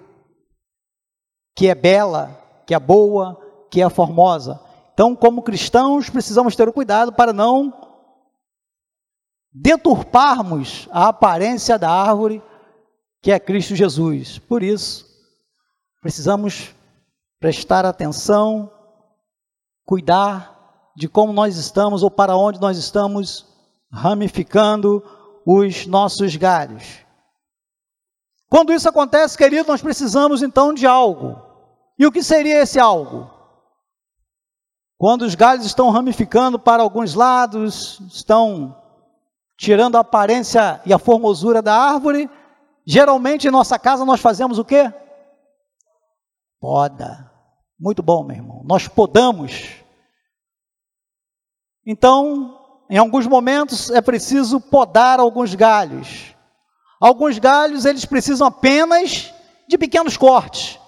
que 1.55 1.67
é 1.67 1.75
bela, 1.75 2.37
que 2.65 2.73
é 2.73 2.79
boa, 2.79 3.39
que 3.69 3.81
é 3.81 3.89
formosa. 3.89 4.59
Então, 4.93 5.15
como 5.15 5.43
cristãos, 5.43 6.09
precisamos 6.09 6.55
ter 6.55 6.67
o 6.67 6.73
cuidado 6.73 7.13
para 7.13 7.33
não 7.33 7.73
deturparmos 9.51 10.87
a 10.91 11.07
aparência 11.07 11.77
da 11.77 11.89
árvore 11.89 12.41
que 13.21 13.31
é 13.31 13.39
Cristo 13.39 13.75
Jesus. 13.75 14.39
Por 14.39 14.63
isso, 14.63 15.05
precisamos 16.01 16.73
prestar 17.39 17.85
atenção, 17.85 18.71
cuidar 19.85 20.57
de 20.95 21.07
como 21.07 21.33
nós 21.33 21.57
estamos 21.57 22.03
ou 22.03 22.11
para 22.11 22.35
onde 22.35 22.59
nós 22.59 22.77
estamos 22.77 23.45
ramificando 23.91 25.03
os 25.51 25.85
nossos 25.85 26.35
galhos. 26.35 27.05
Quando 28.49 28.73
isso 28.73 28.89
acontece, 28.89 29.37
querido, 29.37 29.67
nós 29.67 29.81
precisamos 29.81 30.41
então 30.41 30.73
de 30.73 30.85
algo. 30.85 31.41
E 31.97 32.05
o 32.05 32.11
que 32.11 32.21
seria 32.23 32.61
esse 32.61 32.79
algo? 32.79 33.29
Quando 34.97 35.21
os 35.21 35.35
galhos 35.35 35.65
estão 35.65 35.89
ramificando 35.89 36.59
para 36.59 36.83
alguns 36.83 37.13
lados, 37.13 37.99
estão 38.11 38.75
tirando 39.57 39.95
a 39.95 40.01
aparência 40.01 40.81
e 40.85 40.93
a 40.93 40.99
formosura 40.99 41.61
da 41.61 41.75
árvore, 41.75 42.29
Geralmente 42.89 43.47
em 43.47 43.51
nossa 43.51 43.77
casa 43.77 44.03
nós 44.03 44.19
fazemos 44.19 44.57
o 44.57 44.65
quê? 44.65 44.91
Poda. 46.59 47.31
Muito 47.79 48.01
bom, 48.01 48.23
meu 48.23 48.35
irmão. 48.35 48.63
Nós 48.65 48.87
podamos. 48.87 49.75
Então, 51.85 52.58
em 52.89 52.97
alguns 52.97 53.27
momentos 53.27 53.91
é 53.91 54.01
preciso 54.01 54.59
podar 54.59 55.19
alguns 55.19 55.53
galhos. 55.53 56.33
Alguns 56.99 57.37
galhos 57.37 57.85
eles 57.85 58.03
precisam 58.03 58.47
apenas 58.47 59.31
de 59.67 59.77
pequenos 59.77 60.17
cortes. 60.17 60.79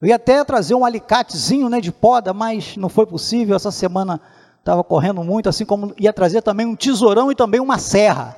Eu 0.00 0.08
ia 0.08 0.16
até 0.16 0.44
trazer 0.44 0.74
um 0.74 0.84
alicatezinho 0.84 1.68
né, 1.68 1.80
de 1.80 1.90
poda, 1.90 2.32
mas 2.32 2.76
não 2.76 2.88
foi 2.88 3.06
possível. 3.06 3.56
Essa 3.56 3.70
semana 3.70 4.20
estava 4.58 4.84
correndo 4.84 5.24
muito, 5.24 5.48
assim 5.48 5.64
como 5.64 5.94
ia 5.98 6.12
trazer 6.12 6.42
também 6.42 6.66
um 6.66 6.76
tesourão 6.76 7.32
e 7.32 7.34
também 7.34 7.60
uma 7.60 7.78
serra. 7.78 8.36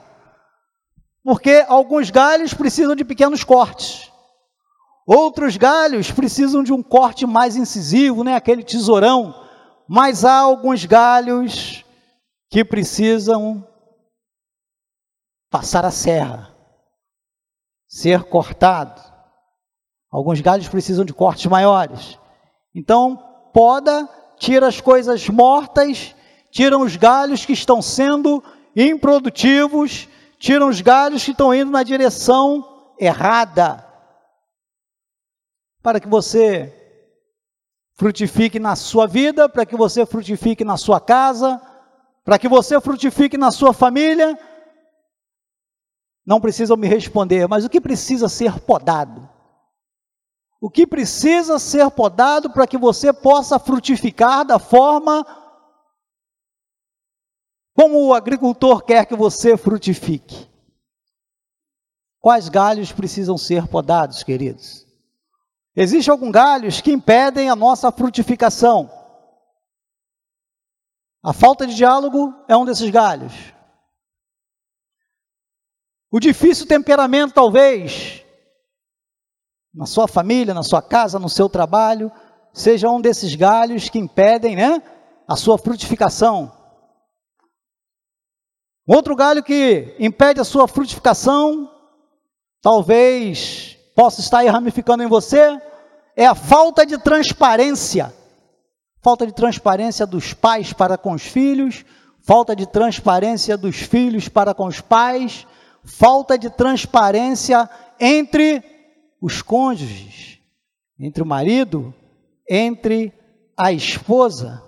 Porque 1.22 1.64
alguns 1.68 2.10
galhos 2.10 2.54
precisam 2.54 2.94
de 2.94 3.04
pequenos 3.04 3.44
cortes. 3.44 4.10
Outros 5.06 5.56
galhos 5.56 6.10
precisam 6.10 6.62
de 6.62 6.72
um 6.72 6.82
corte 6.82 7.26
mais 7.26 7.56
incisivo, 7.56 8.22
né? 8.22 8.36
aquele 8.36 8.62
tesourão. 8.62 9.34
Mas 9.88 10.24
há 10.24 10.38
alguns 10.38 10.84
galhos 10.86 11.84
que 12.50 12.64
precisam 12.64 13.66
passar 15.48 15.84
a 15.84 15.90
serra. 15.90 16.48
ser 17.88 18.22
cortado. 18.24 19.02
Alguns 20.10 20.40
galhos 20.40 20.68
precisam 20.68 21.04
de 21.04 21.12
cortes 21.12 21.46
maiores. 21.46 22.18
Então, 22.72 23.16
poda, 23.52 24.08
tira 24.38 24.68
as 24.68 24.80
coisas 24.80 25.28
mortas, 25.28 26.14
tira 26.52 26.78
os 26.78 26.94
galhos 26.94 27.44
que 27.44 27.52
estão 27.52 27.82
sendo 27.82 28.42
improdutivos, 28.76 30.08
tira 30.38 30.64
os 30.64 30.80
galhos 30.80 31.24
que 31.24 31.32
estão 31.32 31.52
indo 31.52 31.72
na 31.72 31.82
direção 31.82 32.94
errada. 32.98 33.84
Para 35.82 35.98
que 35.98 36.08
você 36.08 36.76
frutifique 37.94 38.60
na 38.60 38.76
sua 38.76 39.08
vida, 39.08 39.48
para 39.48 39.66
que 39.66 39.76
você 39.76 40.06
frutifique 40.06 40.64
na 40.64 40.76
sua 40.76 41.00
casa, 41.00 41.60
para 42.30 42.38
que 42.38 42.48
você 42.48 42.80
frutifique 42.80 43.36
na 43.36 43.50
sua 43.50 43.72
família. 43.72 44.38
Não 46.24 46.40
precisam 46.40 46.76
me 46.76 46.86
responder, 46.86 47.48
mas 47.48 47.64
o 47.64 47.68
que 47.68 47.80
precisa 47.80 48.28
ser 48.28 48.60
podado? 48.60 49.28
O 50.60 50.70
que 50.70 50.86
precisa 50.86 51.58
ser 51.58 51.90
podado 51.90 52.48
para 52.48 52.68
que 52.68 52.78
você 52.78 53.12
possa 53.12 53.58
frutificar 53.58 54.44
da 54.44 54.60
forma 54.60 55.26
como 57.74 58.06
o 58.06 58.14
agricultor 58.14 58.84
quer 58.84 59.06
que 59.06 59.16
você 59.16 59.56
frutifique? 59.56 60.48
Quais 62.20 62.48
galhos 62.48 62.92
precisam 62.92 63.36
ser 63.36 63.66
podados, 63.66 64.22
queridos? 64.22 64.86
Existem 65.74 66.12
alguns 66.12 66.30
galhos 66.30 66.80
que 66.80 66.92
impedem 66.92 67.50
a 67.50 67.56
nossa 67.56 67.90
frutificação. 67.90 68.99
A 71.22 71.32
falta 71.32 71.66
de 71.66 71.74
diálogo 71.74 72.34
é 72.48 72.56
um 72.56 72.64
desses 72.64 72.88
galhos. 72.88 73.32
O 76.10 76.18
difícil 76.18 76.66
temperamento, 76.66 77.34
talvez, 77.34 78.24
na 79.72 79.86
sua 79.86 80.08
família, 80.08 80.54
na 80.54 80.62
sua 80.62 80.82
casa, 80.82 81.18
no 81.18 81.28
seu 81.28 81.48
trabalho, 81.48 82.10
seja 82.52 82.88
um 82.88 83.00
desses 83.00 83.34
galhos 83.34 83.88
que 83.88 83.98
impedem 83.98 84.56
né, 84.56 84.82
a 85.28 85.36
sua 85.36 85.58
frutificação. 85.58 86.52
Outro 88.86 89.14
galho 89.14 89.42
que 89.44 89.94
impede 90.00 90.40
a 90.40 90.44
sua 90.44 90.66
frutificação, 90.66 91.70
talvez 92.60 93.76
possa 93.94 94.20
estar 94.20 94.42
ramificando 94.50 95.02
em 95.02 95.06
você, 95.06 95.60
é 96.16 96.26
a 96.26 96.34
falta 96.34 96.84
de 96.84 96.98
transparência. 96.98 98.12
Falta 99.02 99.26
de 99.26 99.32
transparência 99.32 100.06
dos 100.06 100.34
pais 100.34 100.72
para 100.72 100.98
com 100.98 101.12
os 101.12 101.22
filhos, 101.22 101.84
falta 102.20 102.54
de 102.54 102.66
transparência 102.66 103.56
dos 103.56 103.76
filhos 103.76 104.28
para 104.28 104.54
com 104.54 104.66
os 104.66 104.80
pais, 104.80 105.46
falta 105.84 106.38
de 106.38 106.50
transparência 106.50 107.68
entre 107.98 108.62
os 109.20 109.42
cônjuges, 109.42 110.38
entre 110.98 111.22
o 111.22 111.26
marido, 111.26 111.94
entre 112.48 113.12
a 113.56 113.72
esposa. 113.72 114.62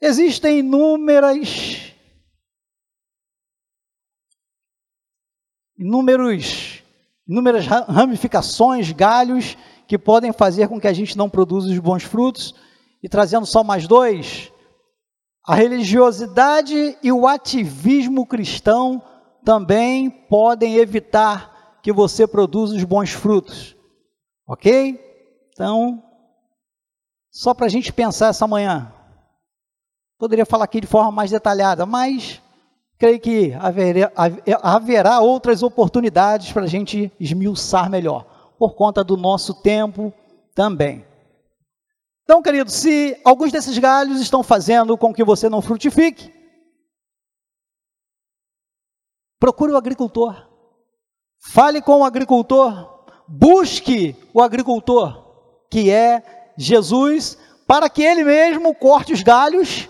Existem 0.00 0.58
inúmeras 0.58 1.92
inúmeros 5.78 6.82
inúmeras 7.28 7.66
ramificações, 7.66 8.92
galhos 8.92 9.56
que 9.86 9.98
podem 9.98 10.32
fazer 10.32 10.68
com 10.68 10.80
que 10.80 10.88
a 10.88 10.92
gente 10.92 11.16
não 11.16 11.30
produza 11.30 11.70
os 11.70 11.78
bons 11.78 12.02
frutos. 12.02 12.54
E 13.02 13.08
trazendo 13.08 13.46
só 13.46 13.62
mais 13.62 13.86
dois, 13.86 14.52
a 15.46 15.54
religiosidade 15.54 16.98
e 17.02 17.12
o 17.12 17.26
ativismo 17.26 18.26
cristão 18.26 19.02
também 19.44 20.10
podem 20.10 20.76
evitar 20.76 21.78
que 21.82 21.92
você 21.92 22.26
produza 22.26 22.74
os 22.74 22.82
bons 22.82 23.10
frutos. 23.10 23.76
Ok? 24.48 25.00
Então, 25.52 26.02
só 27.30 27.54
para 27.54 27.66
a 27.66 27.68
gente 27.68 27.92
pensar 27.92 28.28
essa 28.28 28.46
manhã. 28.46 28.92
Poderia 30.18 30.46
falar 30.46 30.64
aqui 30.64 30.80
de 30.80 30.86
forma 30.86 31.12
mais 31.12 31.30
detalhada, 31.30 31.86
mas 31.86 32.42
creio 32.98 33.20
que 33.20 33.52
haverá, 33.54 34.10
haverá 34.62 35.20
outras 35.20 35.62
oportunidades 35.62 36.50
para 36.50 36.62
a 36.62 36.68
gente 36.68 37.12
esmiuçar 37.20 37.90
melhor, 37.90 38.26
por 38.58 38.74
conta 38.74 39.02
do 39.04 39.16
nosso 39.16 39.54
tempo 39.54 40.12
também. 40.54 41.04
Então, 42.24 42.42
querido, 42.42 42.70
se 42.70 43.20
alguns 43.24 43.52
desses 43.52 43.78
galhos 43.78 44.20
estão 44.20 44.42
fazendo 44.42 44.96
com 44.98 45.14
que 45.14 45.22
você 45.22 45.48
não 45.48 45.62
frutifique, 45.62 46.32
procure 49.38 49.72
o 49.72 49.76
agricultor, 49.76 50.48
fale 51.52 51.80
com 51.80 52.00
o 52.00 52.04
agricultor, 52.04 53.04
busque 53.28 54.16
o 54.34 54.42
agricultor, 54.42 55.66
que 55.70 55.90
é 55.90 56.52
Jesus, 56.56 57.38
para 57.66 57.88
que 57.88 58.02
ele 58.02 58.24
mesmo 58.24 58.74
corte 58.74 59.12
os 59.12 59.22
galhos 59.22 59.88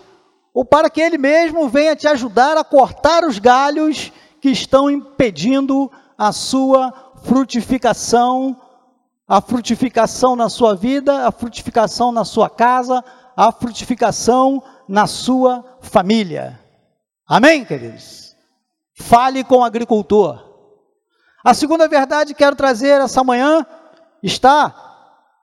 ou 0.57 0.65
para 0.65 0.89
que 0.89 1.03
Ele 1.03 1.19
mesmo 1.19 1.69
venha 1.69 1.95
te 1.95 2.09
ajudar 2.09 2.57
a 2.57 2.65
cortar 2.65 3.25
os 3.25 3.39
galhos 3.39 4.11
que 4.41 4.49
estão 4.49 4.89
impedindo 4.89 5.93
a 6.17 6.33
sua 6.33 7.06
frutificação, 7.23 8.61
a 9.27 9.41
frutificação 9.41 10.37
na 10.37 10.49
sua 10.49 10.75
vida, 10.75 11.27
a 11.27 11.33
frutificação 11.33 12.13
na 12.13 12.25
sua 12.25 12.49
casa, 12.49 13.05
a 13.37 13.51
frutificação 13.51 14.63
na 14.89 15.07
sua 15.07 15.65
família. 15.81 16.61
Amém, 17.27 17.65
queridos? 17.65 18.37
Fale 18.95 19.43
com 19.43 19.59
o 19.59 19.65
agricultor. 19.65 20.43
A 21.45 21.55
segunda 21.55 21.89
verdade 21.89 22.33
que 22.33 22.39
quero 22.39 22.57
trazer 22.57 23.01
essa 23.01 23.23
manhã 23.23 23.67
está 24.23 24.75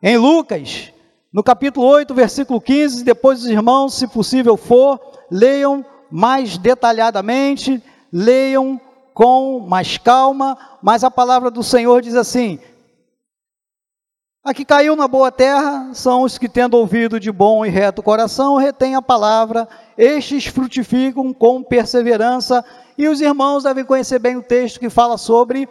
em 0.01 0.17
Lucas, 0.17 0.91
no 1.31 1.43
capítulo 1.43 1.85
8, 1.87 2.13
versículo 2.13 2.59
15, 2.59 3.03
depois 3.03 3.39
os 3.39 3.47
irmãos, 3.47 3.95
se 3.95 4.07
possível 4.07 4.55
for, 4.55 4.99
leiam 5.31 5.85
mais 6.11 6.57
detalhadamente, 6.57 7.81
leiam 8.11 8.79
com 9.13 9.59
mais 9.59 9.97
calma, 9.97 10.57
mas 10.81 11.03
a 11.03 11.11
palavra 11.11 11.51
do 11.51 11.63
Senhor 11.63 12.01
diz 12.01 12.15
assim: 12.15 12.59
A 14.43 14.53
que 14.53 14.65
caiu 14.65 14.95
na 14.95 15.07
boa 15.07 15.31
terra 15.31 15.93
são 15.93 16.23
os 16.23 16.37
que, 16.37 16.49
tendo 16.49 16.77
ouvido 16.77 17.19
de 17.19 17.31
bom 17.31 17.65
e 17.65 17.69
reto 17.69 18.01
coração, 18.03 18.57
retêm 18.57 18.95
a 18.95 19.01
palavra, 19.01 19.67
estes 19.97 20.45
frutificam 20.45 21.33
com 21.33 21.63
perseverança, 21.63 22.63
e 22.97 23.07
os 23.07 23.21
irmãos 23.21 23.63
devem 23.63 23.85
conhecer 23.85 24.19
bem 24.19 24.35
o 24.35 24.43
texto 24.43 24.79
que 24.79 24.89
fala 24.89 25.17
sobre 25.17 25.67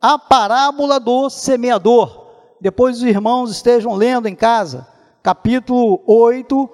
a 0.00 0.18
parábola 0.18 0.98
do 0.98 1.28
semeador. 1.28 2.26
Depois 2.60 2.96
os 2.96 3.02
irmãos 3.04 3.50
estejam 3.50 3.94
lendo 3.94 4.26
em 4.26 4.34
casa 4.34 4.86
capítulo 5.22 6.02
8, 6.06 6.70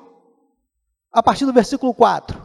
a 1.12 1.20
partir 1.22 1.44
do 1.44 1.53
versículo 1.53 1.92
4, 1.92 2.40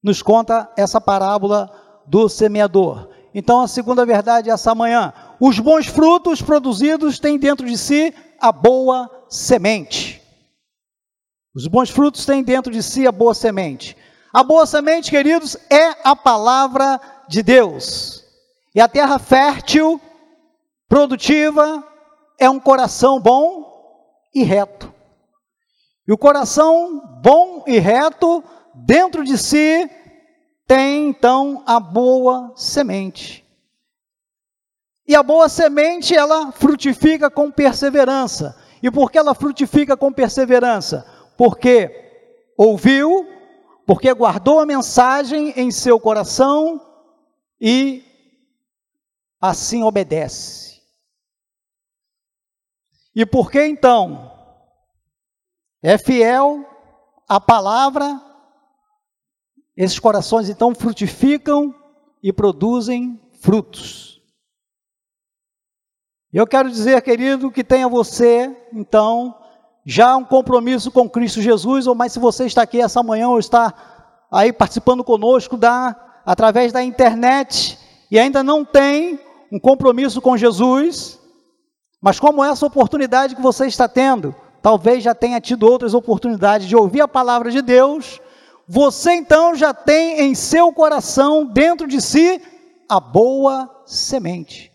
nos 0.00 0.22
conta 0.22 0.70
essa 0.76 1.00
parábola 1.00 1.83
do 2.06 2.28
semeador. 2.28 3.08
Então, 3.34 3.60
a 3.60 3.68
segunda 3.68 4.06
verdade 4.06 4.50
é 4.50 4.52
essa 4.52 4.74
manhã: 4.74 5.12
os 5.40 5.58
bons 5.58 5.86
frutos 5.86 6.40
produzidos 6.40 7.18
têm 7.18 7.38
dentro 7.38 7.66
de 7.66 7.76
si 7.76 8.14
a 8.40 8.52
boa 8.52 9.10
semente. 9.28 10.22
Os 11.54 11.66
bons 11.66 11.90
frutos 11.90 12.26
têm 12.26 12.42
dentro 12.42 12.72
de 12.72 12.82
si 12.82 13.06
a 13.06 13.12
boa 13.12 13.34
semente. 13.34 13.96
A 14.32 14.42
boa 14.42 14.66
semente, 14.66 15.10
queridos, 15.10 15.56
é 15.70 15.96
a 16.02 16.16
palavra 16.16 17.00
de 17.28 17.42
Deus. 17.42 18.24
E 18.74 18.80
a 18.80 18.88
terra 18.88 19.18
fértil, 19.18 20.00
produtiva, 20.88 21.86
é 22.38 22.50
um 22.50 22.58
coração 22.58 23.20
bom 23.20 23.72
e 24.34 24.42
reto. 24.42 24.92
E 26.06 26.12
o 26.12 26.18
coração 26.18 27.00
bom 27.22 27.62
e 27.66 27.78
reto, 27.78 28.42
dentro 28.74 29.24
de 29.24 29.38
si, 29.38 29.88
tem 30.66 31.08
então 31.08 31.62
a 31.66 31.78
boa 31.78 32.52
semente. 32.56 33.44
E 35.06 35.14
a 35.14 35.22
boa 35.22 35.48
semente, 35.48 36.14
ela 36.14 36.50
frutifica 36.52 37.30
com 37.30 37.50
perseverança. 37.50 38.56
E 38.82 38.90
por 38.90 39.10
que 39.10 39.18
ela 39.18 39.34
frutifica 39.34 39.96
com 39.96 40.12
perseverança? 40.12 41.06
Porque 41.36 41.90
ouviu, 42.56 43.26
porque 43.86 44.12
guardou 44.14 44.60
a 44.60 44.66
mensagem 44.66 45.52
em 45.56 45.70
seu 45.70 46.00
coração 46.00 46.80
e 47.60 48.02
assim 49.40 49.82
obedece. 49.82 50.82
E 53.14 53.24
por 53.26 53.50
que 53.50 53.62
então 53.62 54.32
é 55.82 55.98
fiel 55.98 56.64
à 57.28 57.38
palavra, 57.38 58.20
esses 59.76 59.98
corações 59.98 60.48
então 60.48 60.74
frutificam 60.74 61.74
e 62.22 62.32
produzem 62.32 63.20
frutos. 63.40 64.22
Eu 66.32 66.46
quero 66.46 66.70
dizer, 66.70 67.00
querido, 67.02 67.50
que 67.50 67.62
tenha 67.62 67.88
você, 67.88 68.54
então, 68.72 69.36
já 69.86 70.16
um 70.16 70.24
compromisso 70.24 70.90
com 70.90 71.08
Cristo 71.08 71.40
Jesus, 71.40 71.86
ou 71.86 71.94
mais 71.94 72.12
se 72.12 72.18
você 72.18 72.46
está 72.46 72.62
aqui 72.62 72.80
essa 72.80 73.02
manhã 73.02 73.28
ou 73.28 73.38
está 73.38 73.72
aí 74.32 74.52
participando 74.52 75.04
conosco 75.04 75.56
da, 75.56 75.94
através 76.26 76.72
da 76.72 76.82
internet, 76.82 77.78
e 78.10 78.18
ainda 78.18 78.42
não 78.42 78.64
tem 78.64 79.20
um 79.52 79.60
compromisso 79.60 80.20
com 80.20 80.36
Jesus, 80.36 81.20
mas 82.00 82.18
como 82.18 82.42
essa 82.42 82.66
oportunidade 82.66 83.36
que 83.36 83.42
você 83.42 83.66
está 83.66 83.86
tendo, 83.86 84.34
talvez 84.60 85.04
já 85.04 85.14
tenha 85.14 85.40
tido 85.40 85.70
outras 85.70 85.94
oportunidades 85.94 86.66
de 86.66 86.74
ouvir 86.74 87.02
a 87.02 87.08
palavra 87.08 87.50
de 87.50 87.62
Deus, 87.62 88.20
você 88.66 89.12
então 89.12 89.54
já 89.54 89.74
tem 89.74 90.20
em 90.20 90.34
seu 90.34 90.72
coração, 90.72 91.46
dentro 91.46 91.86
de 91.86 92.00
si, 92.00 92.40
a 92.88 92.98
boa 92.98 93.82
semente. 93.86 94.72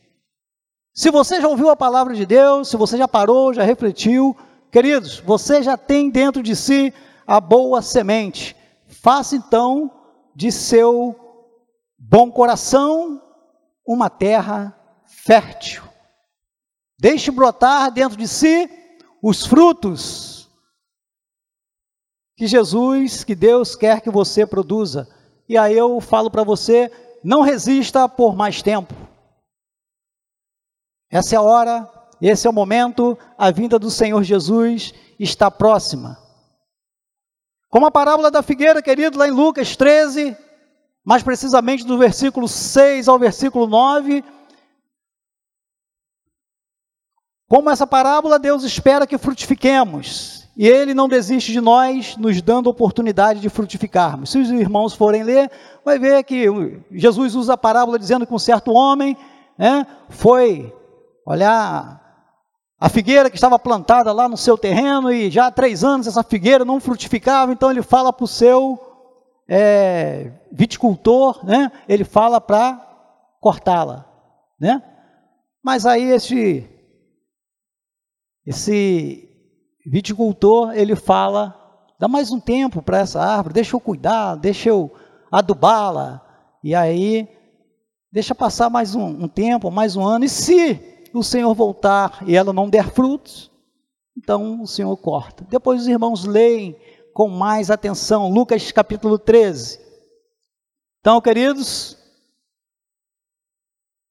Se 0.94 1.10
você 1.10 1.42
já 1.42 1.48
ouviu 1.48 1.70
a 1.70 1.76
palavra 1.76 2.14
de 2.14 2.26
Deus, 2.26 2.70
se 2.70 2.78
você 2.78 2.98
já 2.98 3.08
parou, 3.08 3.54
já 3.54 3.64
refletiu, 3.64 4.36
queridos, 4.72 5.20
você 5.20 5.64
já 5.64 5.78
tem 5.78 6.10
dentro 6.10 6.44
de 6.44 6.56
si 6.56 6.94
a 7.26 7.40
boa 7.40 7.82
semente. 7.82 8.56
Faça 8.88 9.36
então 9.36 9.92
de 10.36 10.52
seu 10.52 11.16
bom 11.98 12.30
coração 12.32 13.22
uma 13.86 14.10
terra 14.10 14.76
fértil. 15.06 15.84
Deixe 17.00 17.32
brotar 17.32 17.92
dentro 17.92 18.18
de 18.18 18.28
si 18.28 18.70
os 19.22 19.46
frutos 19.46 20.39
que 22.40 22.48
Jesus, 22.48 23.26
que 23.26 23.36
Deus 23.36 23.76
quer 23.76 24.00
que 24.00 24.10
você 24.10 24.46
produza. 24.48 25.10
E 25.50 25.58
aí 25.58 25.78
eu 25.78 26.00
falo 26.00 26.32
para 26.32 26.42
você, 26.42 26.90
não 27.22 27.42
resista 27.42 28.08
por 28.08 28.34
mais 28.34 28.62
tempo. 28.62 28.94
Essa 31.12 31.36
é 31.36 31.38
a 31.38 31.42
hora, 31.42 31.92
esse 32.22 32.48
é 32.48 32.50
o 32.50 32.54
momento, 32.54 33.18
a 33.38 33.52
vinda 33.52 33.78
do 33.78 33.92
Senhor 33.92 34.24
Jesus 34.24 34.94
está 35.20 35.52
próxima. 35.52 36.18
Como 37.68 37.86
a 37.86 37.92
parábola 37.92 38.32
da 38.32 38.42
figueira, 38.42 38.82
querido, 38.82 39.18
lá 39.18 39.28
em 39.28 39.32
Lucas 39.32 39.76
13, 39.76 40.38
mais 41.04 41.22
precisamente 41.22 41.86
do 41.86 41.98
versículo 41.98 42.48
6 42.48 43.10
ao 43.10 43.20
versículo 43.20 43.68
9. 43.68 44.24
Como 47.50 47.70
essa 47.70 47.86
parábola, 47.86 48.40
Deus 48.40 48.64
espera 48.64 49.06
que 49.06 49.18
frutifiquemos, 49.18 50.39
e 50.60 50.68
Ele 50.68 50.94
não 50.94 51.08
desiste 51.08 51.54
de 51.54 51.62
nós, 51.62 52.18
nos 52.18 52.42
dando 52.42 52.70
oportunidade 52.70 53.40
de 53.40 53.48
frutificarmos. 53.48 54.30
Se 54.30 54.38
os 54.40 54.52
irmãos 54.52 54.94
forem 54.94 55.24
ler, 55.24 55.50
vai 55.86 55.98
ver 55.98 56.22
que 56.26 56.48
Jesus 56.92 57.34
usa 57.34 57.54
a 57.54 57.58
parábola 57.58 57.98
dizendo 57.98 58.28
que 58.28 58.34
um 58.34 58.38
certo 58.38 58.74
homem 58.74 59.16
né, 59.58 59.88
foi 60.10 60.76
olhar 61.26 62.02
a 62.78 62.90
figueira 62.90 63.30
que 63.30 63.38
estava 63.38 63.58
plantada 63.58 64.12
lá 64.12 64.28
no 64.28 64.36
seu 64.36 64.58
terreno 64.58 65.10
e 65.10 65.32
já 65.32 65.48
há 65.48 65.52
três 65.52 65.82
anos 65.82 66.08
essa 66.08 66.24
figueira 66.24 66.66
não 66.66 66.82
frutificava, 66.82 67.54
então 67.54 67.72
ele 67.72 67.82
fala 67.82 68.12
para 68.12 68.26
o 68.26 68.28
seu 68.28 68.78
é, 69.48 70.42
viticultor, 70.52 71.40
né? 71.46 71.72
Ele 71.88 72.04
fala 72.04 72.42
para 72.42 72.86
cortá-la, 73.40 74.06
né? 74.60 74.84
Mas 75.64 75.86
aí 75.86 76.04
esse 76.04 76.70
esse 78.46 79.29
viticultor 79.90 80.72
ele 80.74 80.96
fala, 80.96 81.56
dá 82.00 82.08
mais 82.08 82.32
um 82.32 82.40
tempo 82.40 82.82
para 82.82 83.00
essa 83.00 83.20
árvore, 83.20 83.56
deixa 83.56 83.76
eu 83.76 83.80
cuidar, 83.80 84.36
deixa 84.36 84.70
eu 84.70 84.94
adubá-la 85.32 86.22
e 86.64 86.76
aí 86.76 87.28
deixa 88.12 88.36
passar 88.36 88.70
mais 88.70 88.94
um, 88.94 89.06
um 89.06 89.28
tempo, 89.28 89.72
mais 89.72 89.96
um 89.96 90.06
ano 90.06 90.26
e 90.26 90.30
se 90.30 91.10
o 91.12 91.24
Senhor 91.24 91.52
voltar 91.56 92.24
e 92.28 92.36
ela 92.36 92.54
não 92.54 92.70
der 92.70 92.92
frutos, 92.92 93.52
então 94.16 94.62
o 94.62 94.68
Senhor 94.68 94.96
corta. 94.98 95.44
Depois 95.50 95.82
os 95.82 95.88
irmãos 95.88 96.24
leem 96.24 96.78
com 97.12 97.28
mais 97.28 97.72
atenção 97.72 98.30
Lucas 98.30 98.72
capítulo 98.72 99.18
13. 99.18 99.80
Então, 101.00 101.20
queridos, 101.20 101.98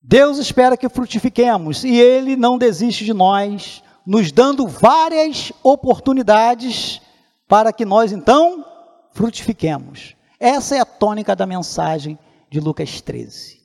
Deus 0.02 0.38
espera 0.38 0.76
que 0.76 0.88
frutifiquemos 0.88 1.84
e 1.84 1.94
Ele 1.94 2.34
não 2.34 2.58
desiste 2.58 3.04
de 3.04 3.12
nós, 3.12 3.82
nos 4.08 4.32
dando 4.32 4.66
várias 4.66 5.52
oportunidades 5.62 6.98
para 7.46 7.74
que 7.74 7.84
nós 7.84 8.10
então 8.10 8.64
frutifiquemos. 9.12 10.16
Essa 10.40 10.76
é 10.76 10.80
a 10.80 10.86
tônica 10.86 11.36
da 11.36 11.44
mensagem 11.44 12.18
de 12.48 12.58
Lucas 12.58 13.02
13. 13.02 13.58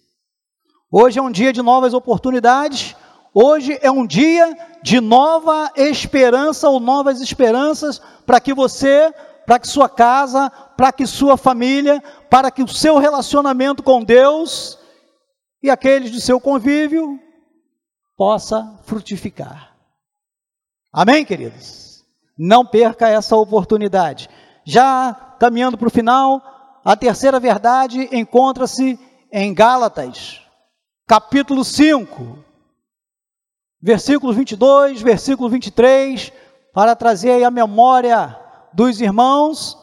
Hoje 0.92 1.18
é 1.18 1.22
um 1.22 1.32
dia 1.32 1.54
de 1.54 1.62
novas 1.62 1.94
oportunidades, 1.94 2.94
Hoje 3.36 3.80
é 3.82 3.90
um 3.90 4.06
dia 4.06 4.56
de 4.84 5.02
nova 5.02 5.72
esperança 5.76 6.70
ou 6.70 6.80
novas 6.80 7.20
esperanças 7.20 8.00
para 8.28 8.40
que 8.40 8.54
você, 8.54 9.12
para 9.44 9.58
que 9.58 9.68
sua 9.68 9.90
casa, 9.90 10.52
para 10.78 10.92
que 10.92 11.08
sua 11.08 11.36
família, 11.36 12.00
para 12.30 12.52
que 12.52 12.62
o 12.62 12.68
seu 12.68 13.00
relacionamento 13.00 13.82
com 13.82 14.04
Deus 14.04 14.78
e 15.64 15.70
aqueles 15.72 16.12
do 16.12 16.22
seu 16.22 16.40
convívio 16.40 17.20
possa 18.16 18.80
frutificar. 18.84 19.73
Amém, 20.94 21.26
queridos? 21.26 22.06
Não 22.38 22.64
perca 22.66 23.10
essa 23.10 23.36
oportunidade. 23.36 24.30
Já 24.64 25.36
caminhando 25.40 25.78
para 25.78 25.88
o 25.88 25.92
final, 25.92 26.80
a 26.86 26.96
terceira 26.96 27.40
verdade 27.40 28.08
encontra-se 28.12 29.00
em 29.32 29.54
Gálatas, 29.54 30.40
capítulo 31.08 31.66
5 31.66 32.44
versículo 33.84 34.32
22, 34.32 35.02
versículo 35.02 35.50
23, 35.50 36.32
para 36.74 36.96
trazer 36.96 37.32
aí 37.32 37.44
a 37.44 37.52
memória 37.52 38.40
dos 38.72 39.02
irmãos, 39.02 39.78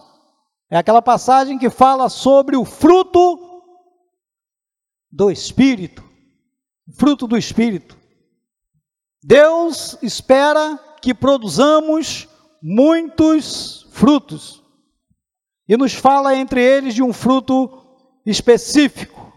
é 0.70 0.78
aquela 0.78 1.02
passagem 1.02 1.58
que 1.58 1.68
fala 1.68 2.08
sobre 2.08 2.56
o 2.56 2.64
fruto 2.64 3.38
do 5.12 5.30
Espírito, 5.30 6.02
fruto 6.94 7.26
do 7.26 7.36
Espírito. 7.36 7.98
Deus 9.22 9.98
espera 10.00 10.80
que 11.00 11.14
produzamos 11.14 12.28
muitos 12.62 13.86
frutos, 13.90 14.62
e 15.68 15.76
nos 15.76 15.94
fala 15.94 16.34
entre 16.34 16.62
eles 16.62 16.94
de 16.94 17.02
um 17.02 17.12
fruto 17.12 17.70
específico. 18.26 19.32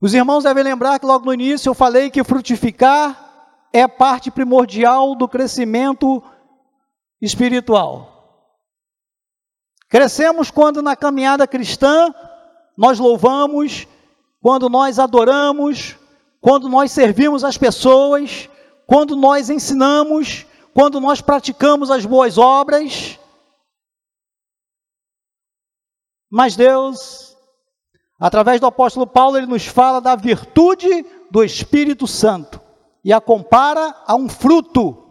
Os 0.00 0.14
irmãos 0.14 0.44
devem 0.44 0.64
lembrar 0.64 0.98
que 0.98 1.06
logo 1.06 1.24
no 1.24 1.34
início 1.34 1.70
eu 1.70 1.74
falei 1.74 2.10
que 2.10 2.22
frutificar 2.22 3.68
é 3.72 3.86
parte 3.86 4.30
primordial 4.30 5.14
do 5.14 5.28
crescimento 5.28 6.22
espiritual. 7.20 8.18
Crescemos 9.88 10.50
quando 10.50 10.82
na 10.82 10.94
caminhada 10.94 11.46
cristã 11.46 12.14
nós 12.76 12.98
louvamos, 12.98 13.88
quando 14.40 14.68
nós 14.68 14.98
adoramos, 14.98 15.96
quando 16.40 16.68
nós 16.68 16.92
servimos 16.92 17.42
as 17.42 17.58
pessoas, 17.58 18.48
quando 18.88 19.14
nós 19.14 19.50
ensinamos, 19.50 20.44
quando 20.74 21.00
nós 21.00 21.20
praticamos 21.20 21.92
as 21.92 22.04
boas 22.04 22.38
obras. 22.38 23.20
Mas 26.28 26.56
Deus 26.56 27.28
Através 28.18 28.60
do 28.60 28.66
apóstolo 28.66 29.06
Paulo, 29.06 29.36
ele 29.36 29.46
nos 29.46 29.66
fala 29.66 30.00
da 30.00 30.16
virtude 30.16 31.06
do 31.30 31.44
Espírito 31.44 32.06
Santo 32.06 32.60
e 33.04 33.12
a 33.12 33.20
compara 33.20 33.94
a 34.04 34.16
um 34.16 34.28
fruto. 34.28 35.04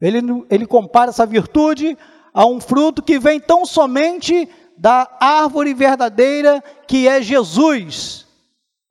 Ele, 0.00 0.20
ele 0.48 0.64
compara 0.64 1.10
essa 1.10 1.26
virtude 1.26 1.98
a 2.32 2.46
um 2.46 2.60
fruto 2.60 3.02
que 3.02 3.18
vem 3.18 3.40
tão 3.40 3.66
somente 3.66 4.48
da 4.76 5.10
árvore 5.18 5.74
verdadeira 5.74 6.62
que 6.86 7.08
é 7.08 7.20
Jesus, 7.20 8.28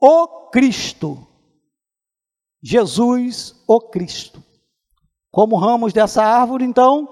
o 0.01 0.49
Cristo. 0.49 1.25
Jesus, 2.61 3.55
o 3.67 3.79
Cristo. 3.79 4.43
Como 5.31 5.57
ramos 5.57 5.93
dessa 5.93 6.23
árvore, 6.23 6.65
então, 6.65 7.07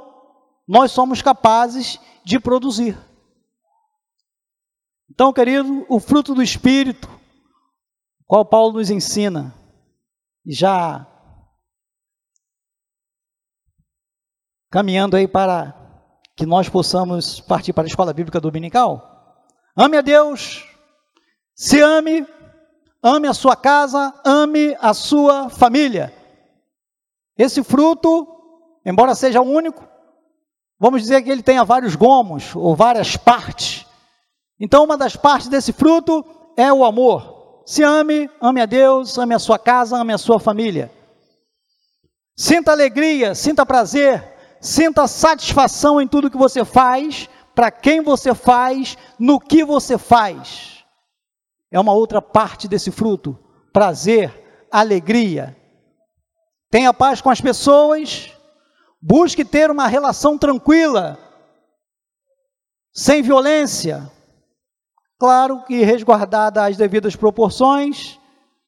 nós 0.68 0.92
somos 0.92 1.22
capazes 1.22 2.00
de 2.24 2.40
produzir. 2.40 2.98
Então, 5.10 5.32
querido, 5.32 5.86
o 5.88 6.00
fruto 6.00 6.34
do 6.34 6.42
Espírito, 6.42 7.08
qual 8.26 8.44
Paulo 8.44 8.74
nos 8.74 8.90
ensina, 8.90 9.54
já 10.46 11.08
caminhando 14.72 15.16
aí 15.16 15.28
para 15.28 15.74
que 16.36 16.46
nós 16.46 16.68
possamos 16.68 17.40
partir 17.40 17.72
para 17.72 17.86
a 17.86 17.88
escola 17.88 18.14
bíblica 18.14 18.42
dominical. 18.42 19.46
Ame 19.78 19.98
a 19.98 20.02
Deus, 20.02 20.68
se 21.56 21.80
ame, 21.80 22.28
ame 23.06 23.28
a 23.28 23.36
sua 23.36 23.56
casa, 23.56 24.12
ame 24.26 24.76
a 24.82 24.92
sua 24.92 25.48
família. 25.48 26.12
Esse 27.38 27.64
fruto, 27.64 28.28
embora 28.84 29.14
seja 29.14 29.42
único, 29.42 29.88
vamos 30.80 31.04
dizer 31.04 31.22
que 31.22 31.30
ele 31.30 31.44
tenha 31.44 31.64
vários 31.64 31.96
gomos 31.96 32.56
ou 32.56 32.76
várias 32.76 33.16
partes. 33.16 33.86
Então, 34.60 34.84
uma 34.84 34.98
das 34.98 35.16
partes 35.16 35.48
desse 35.48 35.72
fruto 35.72 36.26
é 36.58 36.74
o 36.74 36.84
amor. 36.84 37.62
Se 37.64 37.84
ame, 37.84 38.28
ame 38.42 38.60
a 38.60 38.66
Deus, 38.66 39.20
ame 39.20 39.36
a 39.36 39.40
sua 39.40 39.60
casa, 39.60 39.98
ame 39.98 40.12
a 40.12 40.18
sua 40.18 40.40
família. 40.40 40.92
Sinta 42.36 42.72
alegria, 42.72 43.36
sinta 43.36 43.66
prazer, 43.68 44.34
sinta 44.60 45.08
satisfação 45.08 46.02
em 46.02 46.08
tudo 46.08 46.32
que 46.32 46.38
você 46.38 46.66
faz, 46.66 47.30
para 47.54 47.70
quem 47.70 48.02
você 48.02 48.34
faz, 48.34 48.98
no 49.20 49.40
que 49.40 49.64
você 49.64 49.96
faz. 49.96 50.75
É 51.76 51.80
uma 51.80 51.92
outra 51.92 52.22
parte 52.22 52.70
desse 52.70 52.90
fruto. 52.90 53.38
Prazer, 53.74 54.66
alegria. 54.72 55.58
Tenha 56.72 56.94
paz 56.94 57.20
com 57.20 57.30
as 57.30 57.42
pessoas, 57.42 58.32
busque 59.02 59.44
ter 59.44 59.70
uma 59.70 59.86
relação 59.86 60.38
tranquila, 60.38 61.20
sem 62.94 63.22
violência. 63.22 64.10
Claro 65.20 65.66
que 65.66 65.84
resguardada 65.84 66.64
as 66.64 66.78
devidas 66.78 67.14
proporções, 67.18 68.18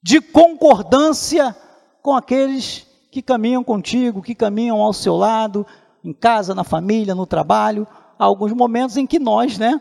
de 0.03 0.19
concordância 0.19 1.55
com 2.01 2.13
aqueles 2.13 2.85
que 3.09 3.21
caminham 3.21 3.63
contigo, 3.63 4.21
que 4.21 4.35
caminham 4.35 4.81
ao 4.81 4.91
seu 4.91 5.15
lado, 5.15 5.65
em 6.03 6.11
casa, 6.11 6.53
na 6.53 6.65
família, 6.65 7.15
no 7.15 7.25
trabalho. 7.25 7.87
Há 8.19 8.25
alguns 8.25 8.51
momentos 8.51 8.97
em 8.97 9.07
que 9.07 9.17
nós, 9.17 9.57
né, 9.57 9.79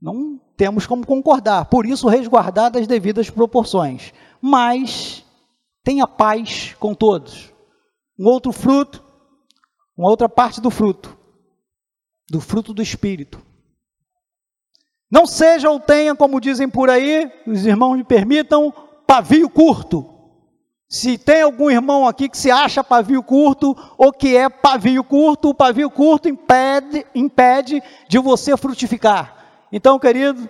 não 0.00 0.40
temos 0.56 0.86
como 0.86 1.06
concordar, 1.06 1.66
por 1.66 1.86
isso 1.86 2.08
resguardar 2.08 2.76
as 2.76 2.86
devidas 2.86 3.28
proporções. 3.28 4.12
Mas 4.40 5.24
tenha 5.84 6.06
paz 6.06 6.74
com 6.78 6.94
todos. 6.94 7.52
Um 8.18 8.26
outro 8.26 8.52
fruto, 8.52 9.02
uma 9.96 10.08
outra 10.08 10.28
parte 10.28 10.60
do 10.60 10.70
fruto, 10.70 11.16
do 12.30 12.40
fruto 12.40 12.72
do 12.72 12.82
Espírito. 12.82 13.40
Não 15.10 15.26
seja 15.26 15.70
ou 15.70 15.78
tenha, 15.78 16.14
como 16.16 16.40
dizem 16.40 16.68
por 16.68 16.90
aí, 16.90 17.30
os 17.46 17.64
irmãos 17.64 17.96
me 17.96 18.04
permitam, 18.04 18.72
pavio 19.06 19.48
curto. 19.48 20.12
Se 20.88 21.18
tem 21.18 21.42
algum 21.42 21.70
irmão 21.70 22.06
aqui 22.06 22.28
que 22.28 22.38
se 22.38 22.50
acha 22.50 22.82
pavio 22.82 23.22
curto 23.22 23.76
ou 23.98 24.12
que 24.12 24.36
é 24.36 24.48
pavio 24.48 25.02
curto, 25.04 25.50
o 25.50 25.54
pavio 25.54 25.90
curto 25.90 26.28
impede, 26.28 27.04
impede 27.14 27.82
de 28.08 28.18
você 28.18 28.56
frutificar. 28.56 29.36
Então, 29.76 29.98
querido, 29.98 30.48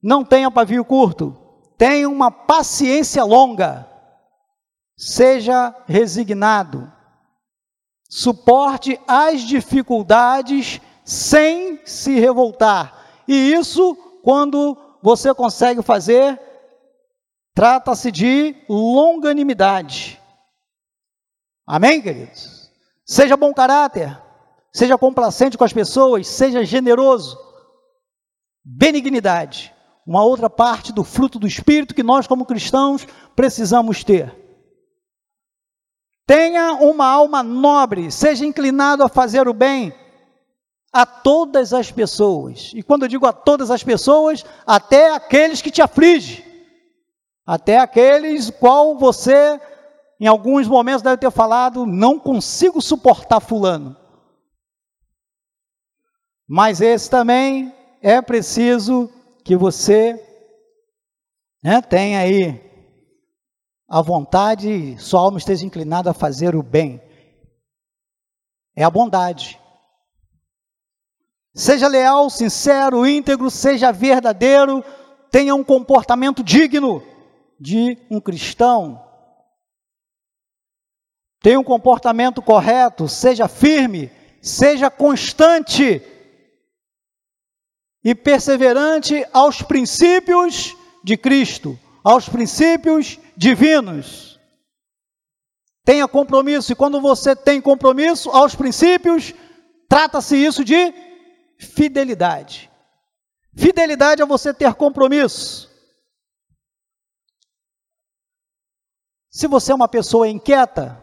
não 0.00 0.24
tenha 0.24 0.48
pavio 0.48 0.84
curto, 0.84 1.36
tenha 1.76 2.08
uma 2.08 2.30
paciência 2.30 3.24
longa, 3.24 3.88
seja 4.96 5.74
resignado, 5.84 6.88
suporte 8.08 9.00
as 9.08 9.40
dificuldades 9.40 10.80
sem 11.04 11.84
se 11.84 12.20
revoltar. 12.20 13.24
E 13.26 13.52
isso, 13.52 13.96
quando 14.22 14.78
você 15.02 15.34
consegue 15.34 15.82
fazer, 15.82 16.40
trata-se 17.52 18.12
de 18.12 18.54
longanimidade. 18.68 20.22
Amém, 21.66 22.00
queridos? 22.00 22.70
Seja 23.04 23.36
bom 23.36 23.52
caráter, 23.52 24.16
seja 24.72 24.96
complacente 24.96 25.58
com 25.58 25.64
as 25.64 25.72
pessoas, 25.72 26.28
seja 26.28 26.64
generoso 26.64 27.50
benignidade, 28.64 29.74
uma 30.06 30.24
outra 30.24 30.48
parte 30.50 30.92
do 30.92 31.04
fruto 31.04 31.38
do 31.38 31.46
Espírito 31.46 31.94
que 31.94 32.02
nós, 32.02 32.26
como 32.26 32.46
cristãos, 32.46 33.06
precisamos 33.34 34.04
ter. 34.04 34.34
Tenha 36.26 36.74
uma 36.74 37.06
alma 37.06 37.42
nobre, 37.42 38.10
seja 38.10 38.46
inclinado 38.46 39.02
a 39.02 39.08
fazer 39.08 39.48
o 39.48 39.54
bem 39.54 39.92
a 40.92 41.06
todas 41.06 41.72
as 41.72 41.90
pessoas. 41.90 42.70
E 42.74 42.82
quando 42.82 43.02
eu 43.02 43.08
digo 43.08 43.26
a 43.26 43.32
todas 43.32 43.70
as 43.70 43.82
pessoas, 43.82 44.44
até 44.66 45.14
aqueles 45.14 45.62
que 45.62 45.70
te 45.70 45.80
afligem, 45.80 46.44
até 47.46 47.78
aqueles 47.78 48.50
qual 48.50 48.96
você, 48.96 49.60
em 50.20 50.26
alguns 50.26 50.68
momentos, 50.68 51.02
deve 51.02 51.16
ter 51.16 51.30
falado: 51.30 51.86
não 51.86 52.18
consigo 52.18 52.80
suportar 52.80 53.40
Fulano. 53.40 53.96
Mas 56.46 56.80
esse 56.80 57.08
também 57.08 57.74
é 58.02 58.20
preciso 58.20 59.08
que 59.44 59.56
você 59.56 60.20
né, 61.62 61.80
tenha 61.80 62.18
aí 62.18 62.60
a 63.88 64.02
vontade, 64.02 64.96
sua 64.98 65.20
alma 65.20 65.38
esteja 65.38 65.64
inclinada 65.64 66.10
a 66.10 66.14
fazer 66.14 66.56
o 66.56 66.62
bem. 66.62 67.00
É 68.74 68.82
a 68.82 68.90
bondade. 68.90 69.60
Seja 71.54 71.86
leal, 71.86 72.28
sincero, 72.28 73.06
íntegro, 73.06 73.50
seja 73.50 73.92
verdadeiro, 73.92 74.82
tenha 75.30 75.54
um 75.54 75.62
comportamento 75.62 76.42
digno 76.42 77.02
de 77.60 77.98
um 78.10 78.18
cristão. 78.18 79.00
Tenha 81.40 81.60
um 81.60 81.64
comportamento 81.64 82.40
correto, 82.40 83.06
seja 83.06 83.46
firme, 83.46 84.10
seja 84.40 84.90
constante 84.90 86.00
e 88.04 88.14
perseverante 88.14 89.24
aos 89.32 89.62
princípios 89.62 90.76
de 91.04 91.16
Cristo, 91.16 91.78
aos 92.02 92.28
princípios 92.28 93.18
divinos. 93.36 94.40
Tenha 95.84 96.06
compromisso, 96.06 96.72
e 96.72 96.76
quando 96.76 97.00
você 97.00 97.34
tem 97.34 97.60
compromisso 97.60 98.30
aos 98.30 98.54
princípios, 98.54 99.34
trata-se 99.88 100.36
isso 100.36 100.64
de 100.64 100.92
fidelidade. 101.58 102.70
Fidelidade 103.56 104.22
é 104.22 104.26
você 104.26 104.54
ter 104.54 104.74
compromisso. 104.74 105.70
Se 109.30 109.46
você 109.46 109.72
é 109.72 109.74
uma 109.74 109.88
pessoa 109.88 110.28
inquieta, 110.28 111.02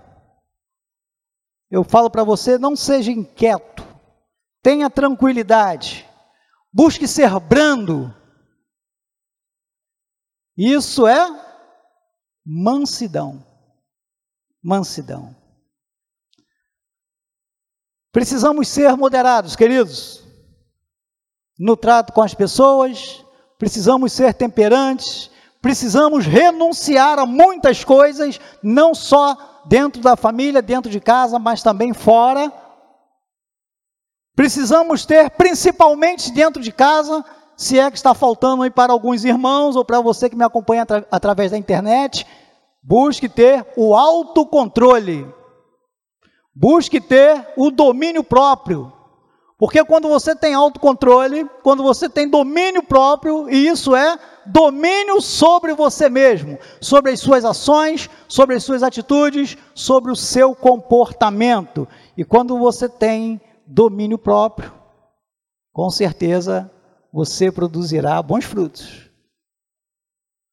eu 1.69 1.83
falo 1.83 2.09
para 2.09 2.23
você, 2.23 2.57
não 2.57 2.75
seja 2.75 3.12
inquieto, 3.12 3.85
tenha 4.63 4.89
tranquilidade. 4.89 6.09
Busque 6.71 7.08
ser 7.08 7.32
brando. 7.39 8.13
Isso 10.55 11.08
é 11.08 11.27
mansidão. 12.45 13.43
Mansidão. 14.62 15.36
Precisamos 18.12 18.67
ser 18.67 18.95
moderados, 18.97 19.55
queridos, 19.55 20.23
no 21.58 21.77
trato 21.77 22.12
com 22.12 22.21
as 22.21 22.34
pessoas, 22.34 23.23
precisamos 23.58 24.12
ser 24.12 24.34
temperantes, 24.34 25.29
precisamos 25.62 26.25
renunciar 26.25 27.19
a 27.19 27.25
muitas 27.25 27.84
coisas, 27.84 28.39
não 28.63 28.95
só 28.95 29.63
dentro 29.67 30.01
da 30.01 30.15
família, 30.15 30.62
dentro 30.62 30.89
de 30.89 30.99
casa, 30.99 31.38
mas 31.38 31.62
também 31.62 31.93
fora 31.93 32.51
Precisamos 34.39 35.06
ter, 35.06 35.32
principalmente 35.32 36.32
dentro 36.32 36.63
de 36.63 36.71
casa, 36.71 37.25
se 37.58 37.78
é 37.78 37.91
que 37.91 37.97
está 37.97 38.13
faltando 38.13 38.63
aí 38.63 38.69
para 38.69 38.93
alguns 38.93 39.25
irmãos 39.25 39.75
ou 39.75 39.84
para 39.84 39.99
você 39.99 40.30
que 40.30 40.36
me 40.38 40.45
acompanha 40.45 40.84
atra 40.84 41.06
através 41.12 41.52
da 41.52 41.58
internet, 41.58 42.25
busque 42.82 43.28
ter 43.28 43.67
o 43.75 43.93
autocontrole. 43.93 45.28
Busque 46.56 47.02
ter 47.02 47.49
o 47.58 47.69
domínio 47.69 48.23
próprio. 48.23 48.93
Porque 49.58 49.84
quando 49.84 50.08
você 50.08 50.34
tem 50.34 50.54
autocontrole, 50.54 51.45
quando 51.62 51.84
você 51.84 52.08
tem 52.08 52.30
domínio 52.30 52.82
próprio, 52.82 53.49
e 53.49 53.67
isso 53.67 53.93
é 53.93 54.17
domínio 54.45 55.19
sobre 55.19 55.73
você 55.73 56.10
mesmo, 56.10 56.58
sobre 56.80 57.12
as 57.12 57.19
suas 57.19 57.43
ações, 57.43 58.10
sobre 58.25 58.56
as 58.56 58.63
suas 58.63 58.84
atitudes, 58.84 59.58
sobre 59.75 60.13
o 60.13 60.15
seu 60.15 60.56
comportamento. 60.56 61.86
E 62.15 62.23
quando 62.23 62.58
você 62.58 62.88
tem 62.88 63.41
domínio 63.69 64.17
próprio, 64.17 64.73
com 65.71 65.89
certeza 65.91 66.71
você 67.13 67.51
produzirá 67.51 68.21
bons 68.21 68.43
frutos. 68.43 69.08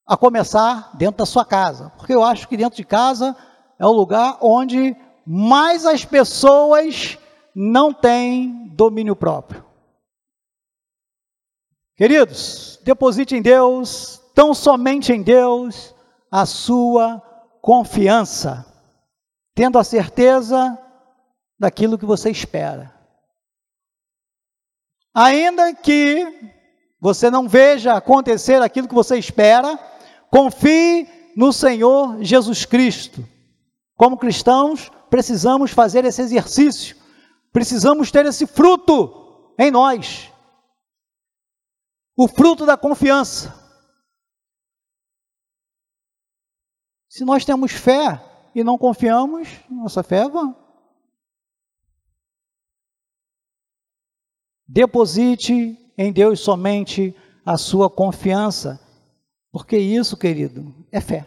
A 0.07 0.17
começar 0.17 0.95
dentro 0.97 1.19
da 1.19 1.27
sua 1.27 1.45
casa, 1.45 1.91
porque 1.97 2.15
eu 2.15 2.23
acho 2.23 2.47
que 2.47 2.57
dentro 2.57 2.77
de 2.77 2.85
casa 2.85 3.35
é 3.79 3.87
o 3.87 3.93
lugar 3.93 4.39
onde 4.43 4.95
mais 5.27 5.87
as 5.87 6.05
pessoas 6.05 7.19
não 7.55 7.93
têm 7.93 8.69
domínio 8.69 9.17
próprio. 9.17 9.65
Queridos, 11.97 12.79
deposite 12.85 13.35
em 13.35 13.41
Deus, 13.41 14.21
tão 14.35 14.53
somente 14.53 15.11
em 15.13 15.23
Deus, 15.23 15.95
a 16.31 16.45
sua 16.45 17.23
confiança, 17.63 18.67
tendo 19.55 19.79
a 19.79 19.85
certeza 19.85 20.79
daquilo 21.59 21.99
que 21.99 22.05
você 22.05 22.31
espera. 22.31 22.96
Ainda 25.17 25.75
que 25.75 26.53
você 27.01 27.31
não 27.31 27.49
veja 27.49 27.95
acontecer 27.95 28.61
aquilo 28.61 28.87
que 28.87 28.95
você 28.95 29.19
espera, 29.19 29.79
confie 30.31 31.09
no 31.35 31.53
Senhor 31.53 32.23
Jesus 32.23 32.67
Cristo. 32.67 33.27
Como 33.97 34.19
cristãos, 34.19 34.91
precisamos 35.09 35.71
fazer 35.71 36.05
esse 36.05 36.21
exercício, 36.21 36.97
precisamos 37.51 38.11
ter 38.11 38.27
esse 38.27 38.47
fruto 38.47 39.55
em 39.59 39.71
nós 39.71 40.31
o 42.17 42.27
fruto 42.27 42.65
da 42.65 42.77
confiança. 42.77 43.55
Se 47.09 47.25
nós 47.25 47.45
temos 47.45 47.73
fé 47.73 48.23
e 48.55 48.65
não 48.65 48.79
confiamos, 48.79 49.49
nossa 49.71 50.03
fé 50.03 50.25
é 50.25 50.29
vã. 50.29 50.55
Deposite 54.69 55.79
em 55.97 56.13
Deus 56.13 56.41
somente 56.41 57.15
a 57.45 57.57
sua 57.57 57.89
confiança. 57.89 58.81
Porque 59.53 59.79
isso, 59.79 60.17
querido, 60.17 60.75
é 60.91 61.01
fé. 61.01 61.27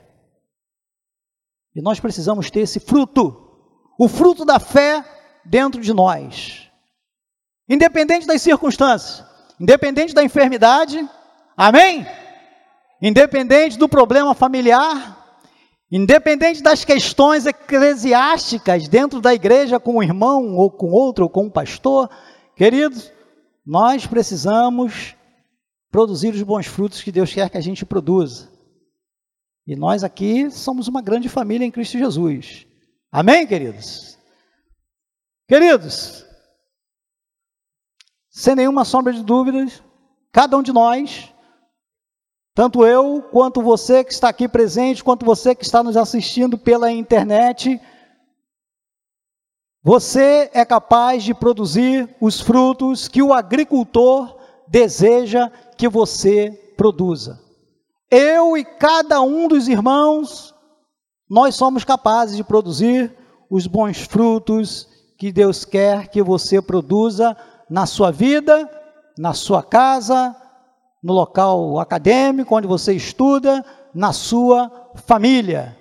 E 1.75 1.81
nós 1.81 1.99
precisamos 1.99 2.51
ter 2.51 2.61
esse 2.61 2.79
fruto, 2.79 3.35
o 3.97 4.07
fruto 4.07 4.43
da 4.43 4.59
fé 4.59 5.03
dentro 5.45 5.81
de 5.81 5.93
nós. 5.93 6.69
Independente 7.67 8.27
das 8.27 8.41
circunstâncias, 8.41 9.23
independente 9.59 10.13
da 10.13 10.23
enfermidade, 10.23 11.07
amém? 11.55 12.05
Independente 13.01 13.77
do 13.77 13.87
problema 13.87 14.33
familiar, 14.33 15.41
independente 15.91 16.61
das 16.61 16.83
questões 16.83 17.45
eclesiásticas 17.45 18.87
dentro 18.87 19.21
da 19.21 19.33
igreja 19.33 19.79
com 19.79 19.97
um 19.97 20.03
irmão 20.03 20.55
ou 20.55 20.69
com 20.69 20.91
outro 20.91 21.23
ou 21.25 21.29
com 21.29 21.45
um 21.45 21.49
pastor, 21.49 22.09
queridos, 22.55 23.11
nós 23.69 24.07
precisamos 24.07 25.15
produzir 25.91 26.33
os 26.33 26.41
bons 26.41 26.65
frutos 26.65 27.03
que 27.03 27.11
Deus 27.11 27.31
quer 27.31 27.51
que 27.51 27.57
a 27.57 27.61
gente 27.61 27.85
produza. 27.85 28.51
E 29.67 29.75
nós 29.75 30.03
aqui 30.03 30.49
somos 30.49 30.87
uma 30.87 31.03
grande 31.03 31.29
família 31.29 31.63
em 31.63 31.69
Cristo 31.69 31.99
Jesus. 31.99 32.65
Amém, 33.11 33.45
queridos? 33.45 34.17
Queridos, 35.47 36.25
sem 38.31 38.55
nenhuma 38.55 38.83
sombra 38.83 39.13
de 39.13 39.21
dúvidas, 39.21 39.83
cada 40.31 40.57
um 40.57 40.63
de 40.63 40.73
nós, 40.73 41.31
tanto 42.55 42.83
eu 42.83 43.21
quanto 43.31 43.61
você 43.61 44.03
que 44.03 44.11
está 44.11 44.29
aqui 44.29 44.47
presente, 44.47 45.03
quanto 45.03 45.23
você 45.23 45.53
que 45.53 45.63
está 45.63 45.83
nos 45.83 45.95
assistindo 45.95 46.57
pela 46.57 46.91
internet, 46.91 47.79
você 49.81 50.49
é 50.53 50.65
capaz 50.65 51.23
de 51.23 51.33
produzir 51.33 52.13
os 52.19 52.41
frutos 52.41 53.07
que 53.07 53.23
o 53.23 53.33
agricultor 53.33 54.37
deseja 54.67 55.49
que 55.77 55.87
você 55.87 56.51
produza. 56.75 57.39
Eu 58.11 58.57
e 58.57 58.65
cada 58.65 59.21
um 59.21 59.47
dos 59.47 59.67
irmãos, 59.67 60.53
nós 61.29 61.55
somos 61.55 61.85
capazes 61.85 62.35
de 62.35 62.43
produzir 62.43 63.15
os 63.49 63.67
bons 63.67 64.01
frutos 64.01 64.87
que 65.17 65.31
Deus 65.31 65.63
quer 65.63 66.07
que 66.07 66.21
você 66.21 66.61
produza 66.61 67.35
na 67.69 67.85
sua 67.85 68.11
vida, 68.11 68.69
na 69.17 69.33
sua 69.33 69.63
casa, 69.63 70.35
no 71.01 71.13
local 71.13 71.79
acadêmico 71.79 72.55
onde 72.55 72.67
você 72.67 72.93
estuda, 72.93 73.63
na 73.93 74.11
sua 74.11 74.91
família. 74.95 75.77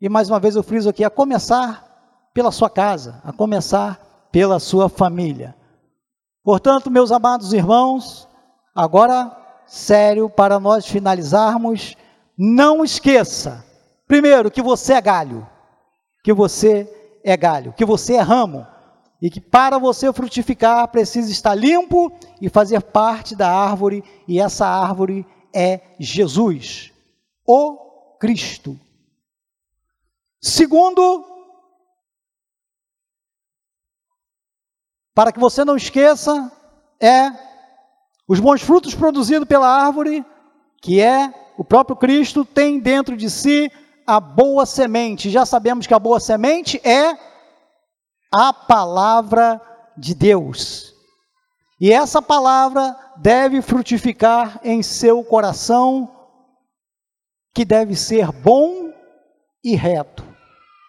E 0.00 0.08
mais 0.08 0.28
uma 0.28 0.40
vez 0.40 0.56
eu 0.56 0.62
friso 0.64 0.88
aqui, 0.88 1.04
a 1.04 1.10
começar 1.10 1.91
pela 2.32 2.50
sua 2.50 2.70
casa, 2.70 3.20
a 3.24 3.32
começar 3.32 4.28
pela 4.30 4.58
sua 4.58 4.88
família. 4.88 5.54
Portanto, 6.42 6.90
meus 6.90 7.12
amados 7.12 7.52
irmãos, 7.52 8.28
agora 8.74 9.36
sério 9.66 10.28
para 10.28 10.58
nós 10.58 10.86
finalizarmos, 10.86 11.96
não 12.36 12.84
esqueça, 12.84 13.64
primeiro, 14.06 14.50
que 14.50 14.62
você 14.62 14.94
é 14.94 15.00
galho, 15.00 15.46
que 16.24 16.32
você 16.32 16.90
é 17.22 17.36
galho, 17.36 17.72
que 17.72 17.84
você 17.84 18.14
é 18.14 18.20
ramo, 18.20 18.66
e 19.20 19.30
que 19.30 19.40
para 19.40 19.78
você 19.78 20.12
frutificar 20.12 20.88
precisa 20.88 21.30
estar 21.30 21.54
limpo 21.54 22.12
e 22.40 22.48
fazer 22.48 22.82
parte 22.82 23.36
da 23.36 23.48
árvore, 23.48 24.02
e 24.26 24.40
essa 24.40 24.66
árvore 24.66 25.24
é 25.54 25.80
Jesus, 25.98 26.90
o 27.46 28.16
Cristo. 28.18 28.78
Segundo, 30.40 31.24
para 35.14 35.32
que 35.32 35.40
você 35.40 35.64
não 35.64 35.76
esqueça, 35.76 36.50
é 37.00 37.30
os 38.28 38.40
bons 38.40 38.62
frutos 38.62 38.94
produzidos 38.94 39.46
pela 39.46 39.68
árvore, 39.68 40.24
que 40.80 41.00
é 41.00 41.32
o 41.58 41.64
próprio 41.64 41.96
Cristo, 41.96 42.44
tem 42.44 42.80
dentro 42.80 43.16
de 43.16 43.28
si 43.28 43.70
a 44.06 44.18
boa 44.18 44.64
semente. 44.64 45.30
Já 45.30 45.44
sabemos 45.44 45.86
que 45.86 45.94
a 45.94 45.98
boa 45.98 46.18
semente 46.18 46.80
é 46.82 47.16
a 48.32 48.52
palavra 48.52 49.60
de 49.96 50.14
Deus. 50.14 50.94
E 51.80 51.92
essa 51.92 52.22
palavra 52.22 52.96
deve 53.16 53.60
frutificar 53.60 54.60
em 54.64 54.82
seu 54.82 55.22
coração, 55.24 56.10
que 57.54 57.64
deve 57.64 57.94
ser 57.96 58.32
bom 58.32 58.92
e 59.62 59.76
reto, 59.76 60.24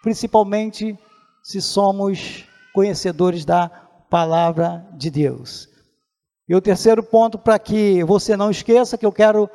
principalmente 0.02 0.98
se 1.42 1.60
somos 1.60 2.44
conhecedores 2.72 3.44
da 3.44 3.83
palavra 4.14 4.86
de 4.92 5.10
Deus. 5.10 5.68
E 6.48 6.54
o 6.54 6.60
terceiro 6.60 7.02
ponto, 7.02 7.36
para 7.36 7.58
que 7.58 8.04
você 8.04 8.36
não 8.36 8.48
esqueça, 8.48 8.96
que 8.96 9.04
eu 9.04 9.10
quero 9.10 9.50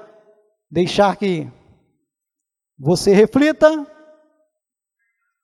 deixar 0.69 1.15
que 1.15 1.49
você 2.77 3.13
reflita: 3.13 3.87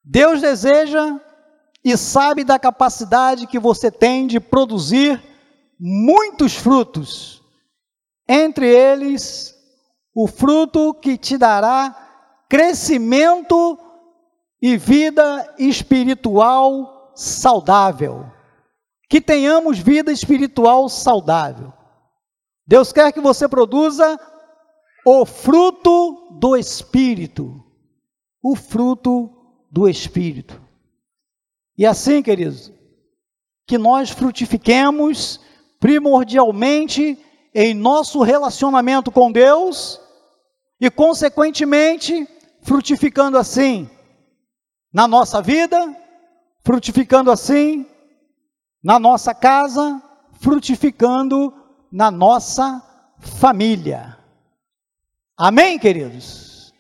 Deus 0.03 0.41
deseja 0.41 1.17
e 1.81 1.95
sabe 1.95 2.43
da 2.43 2.59
capacidade 2.59 3.47
que 3.47 3.57
você 3.57 3.89
tem 3.89 4.27
de 4.27 4.37
produzir 4.37 5.23
muitos 5.79 6.57
frutos, 6.57 7.41
entre 8.27 8.67
eles 8.67 9.55
o 10.13 10.27
fruto 10.27 10.93
que 10.93 11.17
te 11.17 11.37
dará 11.37 12.43
crescimento 12.49 13.79
e 14.61 14.75
vida 14.75 15.55
espiritual 15.57 17.13
saudável. 17.15 18.34
Que 19.09 19.21
tenhamos 19.21 19.79
vida 19.79 20.11
espiritual 20.11 20.89
saudável. 20.89 21.71
Deus 22.67 22.91
quer 22.91 23.11
que 23.11 23.21
você 23.21 23.47
produza 23.47 24.19
o 25.05 25.25
fruto 25.25 26.29
do 26.39 26.57
Espírito. 26.57 27.63
O 28.41 28.55
fruto 28.55 29.29
do 29.71 29.87
Espírito. 29.87 30.59
E 31.77 31.85
assim, 31.85 32.23
queridos, 32.23 32.71
que 33.67 33.77
nós 33.77 34.09
frutifiquemos 34.09 35.39
primordialmente 35.79 37.17
em 37.53 37.73
nosso 37.73 38.21
relacionamento 38.21 39.11
com 39.11 39.31
Deus 39.31 39.99
e, 40.79 40.89
consequentemente, 40.89 42.27
frutificando 42.61 43.37
assim 43.37 43.89
na 44.91 45.07
nossa 45.07 45.41
vida, 45.41 45.95
frutificando 46.63 47.29
assim 47.29 47.85
na 48.85 48.99
nossa 48.99 49.33
casa, 49.33 49.99
frutificando 50.33 51.51
na 51.91 52.11
nossa 52.11 52.83
família. 53.17 54.15
Amém, 55.35 55.79
queridos? 55.79 56.71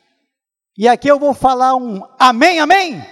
E 0.77 0.87
aqui 0.87 1.07
eu 1.07 1.17
vou 1.17 1.33
falar 1.33 1.75
um 1.75 2.03
amém, 2.19 2.59
amém? 2.59 3.03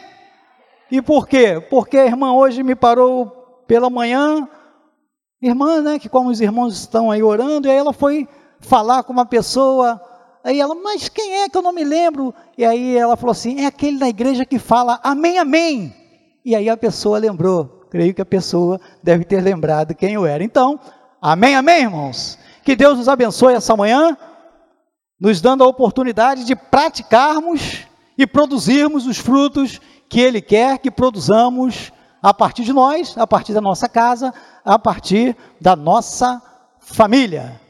E 0.92 1.02
por 1.02 1.28
quê? 1.28 1.60
Porque 1.72 1.98
a 1.98 2.06
irmã 2.06 2.34
hoje 2.34 2.62
me 2.62 2.76
parou 2.76 3.64
pela 3.66 3.90
manhã, 3.90 4.48
irmã, 5.42 5.82
né, 5.82 5.98
que 5.98 6.08
como 6.08 6.30
os 6.30 6.40
irmãos 6.40 6.78
estão 6.78 7.10
aí 7.10 7.24
orando, 7.24 7.68
e 7.68 7.72
aí 7.72 7.78
ela 7.78 7.94
foi 7.94 8.28
falar 8.60 9.02
com 9.02 9.12
uma 9.12 9.26
pessoa, 9.26 10.00
aí 10.44 10.60
ela, 10.60 10.76
mas 10.76 11.10
quem 11.10 11.42
é 11.42 11.50
que 11.50 11.58
eu 11.58 11.64
não 11.64 11.74
me 11.74 11.84
lembro? 11.84 12.32
E 12.56 12.64
aí 12.64 12.96
ela 12.96 13.18
falou 13.18 13.32
assim, 13.32 13.60
é 13.62 13.66
aquele 13.66 13.98
da 13.98 14.08
igreja 14.08 14.46
que 14.46 14.60
fala 14.60 15.00
amém, 15.04 15.40
amém. 15.40 15.92
E 16.46 16.56
aí 16.56 16.70
a 16.70 16.78
pessoa 16.78 17.18
lembrou, 17.18 17.83
creio 17.94 18.12
que 18.12 18.24
a 18.24 18.26
pessoa 18.26 18.82
deve 19.04 19.24
ter 19.24 19.40
lembrado 19.40 19.94
quem 19.94 20.16
eu 20.16 20.26
era. 20.26 20.44
Então, 20.44 20.80
amém, 21.22 21.56
amém, 21.56 21.84
irmãos? 21.84 22.40
Que 22.64 22.76
Deus 22.76 22.98
nos 22.98 23.08
abençoe 23.08 23.54
essa 23.54 23.78
manhã, 23.78 24.18
nos 25.20 25.40
dando 25.40 25.64
a 25.64 25.68
oportunidade 25.68 26.44
de 26.44 26.56
praticarmos 26.56 27.86
e 28.18 28.26
produzirmos 28.26 29.06
os 29.06 29.20
frutos 29.20 29.80
que 30.10 30.20
Ele 30.20 30.42
quer 30.42 30.80
que 30.80 30.90
produzamos 30.90 31.94
a 32.20 32.34
partir 32.34 32.64
de 32.64 32.74
nós, 32.74 33.16
a 33.16 33.28
partir 33.28 33.54
da 33.54 33.62
nossa 33.62 33.88
casa, 33.88 34.34
a 34.66 34.80
partir 34.80 35.38
da 35.62 35.76
nossa 35.76 36.42
família. 36.80 37.62